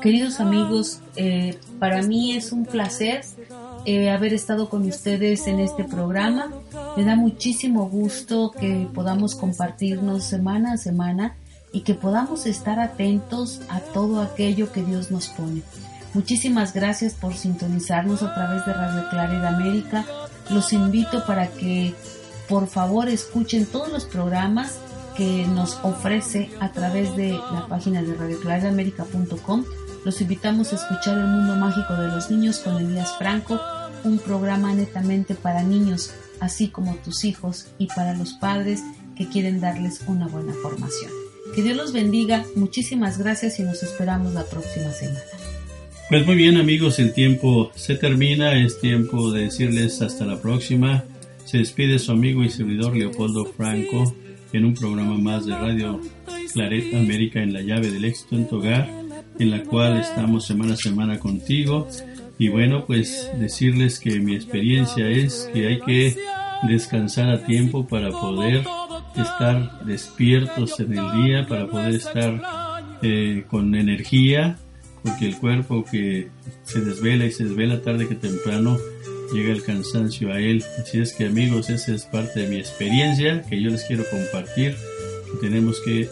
Queridos 0.00 0.40
amigos, 0.40 1.00
eh, 1.16 1.58
para 1.78 2.02
mí 2.02 2.36
es 2.36 2.52
un 2.52 2.64
placer 2.64 3.22
eh, 3.86 4.10
haber 4.10 4.32
estado 4.32 4.68
con 4.68 4.86
ustedes 4.86 5.46
en 5.46 5.60
este 5.60 5.84
programa. 5.84 6.50
Me 6.96 7.04
da 7.04 7.16
muchísimo 7.16 7.88
gusto 7.88 8.50
que 8.50 8.88
podamos 8.94 9.34
compartirnos 9.34 10.24
semana 10.24 10.74
a 10.74 10.76
semana 10.76 11.36
y 11.72 11.80
que 11.80 11.94
podamos 11.94 12.46
estar 12.46 12.78
atentos 12.78 13.60
a 13.68 13.80
todo 13.80 14.20
aquello 14.22 14.70
que 14.70 14.82
Dios 14.84 15.10
nos 15.10 15.28
pone. 15.28 15.62
Muchísimas 16.12 16.72
gracias 16.72 17.14
por 17.14 17.34
sintonizarnos 17.34 18.22
a 18.22 18.32
través 18.34 18.64
de 18.64 18.72
Radio 18.72 19.08
Claridad 19.10 19.54
América. 19.54 20.04
Los 20.50 20.72
invito 20.72 21.26
para 21.26 21.48
que 21.48 21.94
por 22.48 22.68
favor 22.68 23.08
escuchen 23.08 23.66
todos 23.66 23.90
los 23.90 24.04
programas 24.04 24.78
que 25.16 25.46
nos 25.46 25.78
ofrece 25.82 26.50
a 26.60 26.70
través 26.72 27.16
de 27.16 27.32
la 27.32 27.66
página 27.68 28.02
de 28.02 28.14
radioclaridamerica.com 28.14 29.64
los 30.04 30.20
invitamos 30.20 30.70
a 30.70 30.76
escuchar 30.76 31.16
El 31.16 31.28
Mundo 31.28 31.56
Mágico 31.56 31.94
de 31.94 32.08
los 32.08 32.30
Niños 32.30 32.58
con 32.58 32.76
Elías 32.76 33.16
Franco, 33.16 33.58
un 34.04 34.18
programa 34.18 34.74
netamente 34.74 35.34
para 35.34 35.62
niños, 35.62 36.12
así 36.40 36.68
como 36.68 36.96
tus 36.96 37.24
hijos 37.24 37.68
y 37.78 37.86
para 37.88 38.14
los 38.14 38.34
padres 38.34 38.82
que 39.16 39.28
quieren 39.28 39.60
darles 39.60 40.02
una 40.06 40.26
buena 40.26 40.52
formación. 40.54 41.10
Que 41.54 41.62
Dios 41.62 41.76
los 41.76 41.92
bendiga, 41.92 42.44
muchísimas 42.56 43.18
gracias 43.18 43.58
y 43.60 43.62
nos 43.62 43.82
esperamos 43.82 44.34
la 44.34 44.44
próxima 44.44 44.90
semana. 44.90 45.20
Pues 46.08 46.26
muy 46.26 46.36
bien 46.36 46.56
amigos, 46.56 46.98
el 46.98 47.12
tiempo 47.12 47.70
se 47.74 47.94
termina, 47.94 48.60
es 48.62 48.80
tiempo 48.80 49.30
de 49.30 49.44
decirles 49.44 50.02
hasta 50.02 50.24
la 50.24 50.40
próxima. 50.40 51.04
Se 51.44 51.58
despide 51.58 51.98
su 51.98 52.12
amigo 52.12 52.42
y 52.42 52.50
servidor 52.50 52.96
Leopoldo 52.96 53.44
Franco 53.46 54.14
en 54.52 54.64
un 54.64 54.74
programa 54.74 55.16
más 55.16 55.46
de 55.46 55.52
Radio 55.52 56.00
Claret 56.52 56.94
América 56.94 57.42
en 57.42 57.52
la 57.52 57.62
llave 57.62 57.90
del 57.90 58.04
éxito 58.04 58.36
en 58.36 58.48
tu 58.48 58.56
hogar 58.56 59.04
en 59.38 59.50
la 59.50 59.62
cual 59.62 59.98
estamos 59.98 60.46
semana 60.46 60.74
a 60.74 60.76
semana 60.76 61.18
contigo. 61.18 61.88
Y 62.38 62.48
bueno, 62.48 62.84
pues 62.86 63.30
decirles 63.38 64.00
que 64.00 64.18
mi 64.18 64.34
experiencia 64.34 65.08
es 65.08 65.48
que 65.52 65.68
hay 65.68 65.80
que 65.80 66.16
descansar 66.68 67.28
a 67.28 67.44
tiempo 67.44 67.86
para 67.86 68.10
poder 68.10 68.64
estar 69.16 69.84
despiertos 69.84 70.80
en 70.80 70.98
el 70.98 71.22
día, 71.22 71.46
para 71.46 71.66
poder 71.68 71.94
estar 71.94 72.40
eh, 73.02 73.44
con 73.48 73.74
energía, 73.74 74.58
porque 75.02 75.26
el 75.26 75.36
cuerpo 75.36 75.84
que 75.84 76.28
se 76.64 76.80
desvela 76.80 77.26
y 77.26 77.30
se 77.30 77.44
desvela 77.44 77.82
tarde 77.82 78.08
que 78.08 78.14
temprano 78.14 78.78
llega 79.32 79.52
el 79.52 79.62
cansancio 79.62 80.32
a 80.32 80.40
él. 80.40 80.64
Así 80.80 81.00
es 81.00 81.12
que 81.12 81.26
amigos, 81.26 81.70
esa 81.70 81.94
es 81.94 82.04
parte 82.04 82.40
de 82.40 82.48
mi 82.48 82.56
experiencia 82.56 83.42
que 83.42 83.60
yo 83.60 83.70
les 83.70 83.84
quiero 83.84 84.04
compartir. 84.10 84.74
Tenemos 85.40 85.80
que 85.80 86.08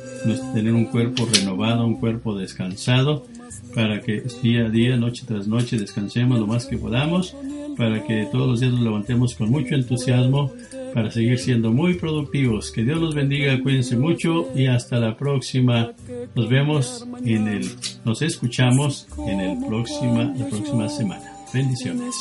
tener 0.55 0.75
un 0.75 0.87
cuerpo 0.87 1.27
renovado, 1.33 1.87
un 1.87 1.99
cuerpo 1.99 2.37
descansado, 2.37 3.27
para 3.75 4.01
que 4.01 4.23
día 4.43 4.67
a 4.67 4.69
día, 4.69 4.97
noche 4.97 5.25
tras 5.27 5.47
noche, 5.47 5.79
descansemos 5.79 6.39
lo 6.39 6.47
más 6.47 6.67
que 6.67 6.77
podamos, 6.77 7.35
para 7.77 8.05
que 8.05 8.27
todos 8.31 8.49
los 8.49 8.61
días 8.61 8.73
nos 8.73 8.83
levantemos 8.83 9.35
con 9.35 9.51
mucho 9.51 9.75
entusiasmo, 9.75 10.53
para 10.95 11.11
seguir 11.11 11.39
siendo 11.39 11.71
muy 11.71 11.95
productivos. 11.95 12.71
Que 12.71 12.85
Dios 12.85 13.01
los 13.01 13.15
bendiga, 13.15 13.61
cuídense 13.63 13.97
mucho 13.97 14.49
y 14.55 14.67
hasta 14.67 14.99
la 14.99 15.17
próxima. 15.17 15.93
Nos 16.35 16.49
vemos 16.49 17.07
en 17.25 17.49
el, 17.49 17.69
nos 18.05 18.23
escuchamos 18.23 19.09
en 19.27 19.41
el 19.41 19.59
próxima, 19.67 20.25
la 20.25 20.47
próxima 20.49 20.89
semana. 20.89 21.25
Bendiciones. 21.53 22.15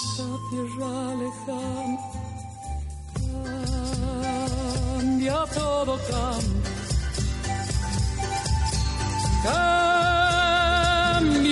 Cambia 4.97 5.45
todo, 5.53 5.97
cambia 6.09 6.61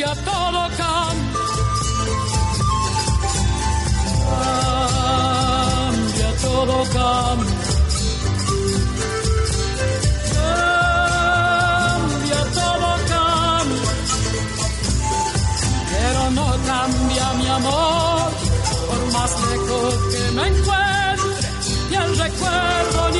todo, 0.07 0.69
cambia 0.77 1.39
todo, 6.41 6.83
cambia. 6.93 7.55
Cambia 11.49 12.41
todo, 12.59 12.89
cambia. 13.09 13.91
Pero 15.91 16.21
no 16.31 16.47
cambia 16.65 17.25
mi 17.33 17.47
amor, 17.47 18.31
por 18.87 19.01
más 19.13 19.31
lejos 19.49 19.93
que 20.11 20.23
me 20.31 20.43
encuentre, 20.47 21.31
ni 21.89 21.95
el 21.95 22.17
recuerdo 22.17 23.09
ni 23.11 23.19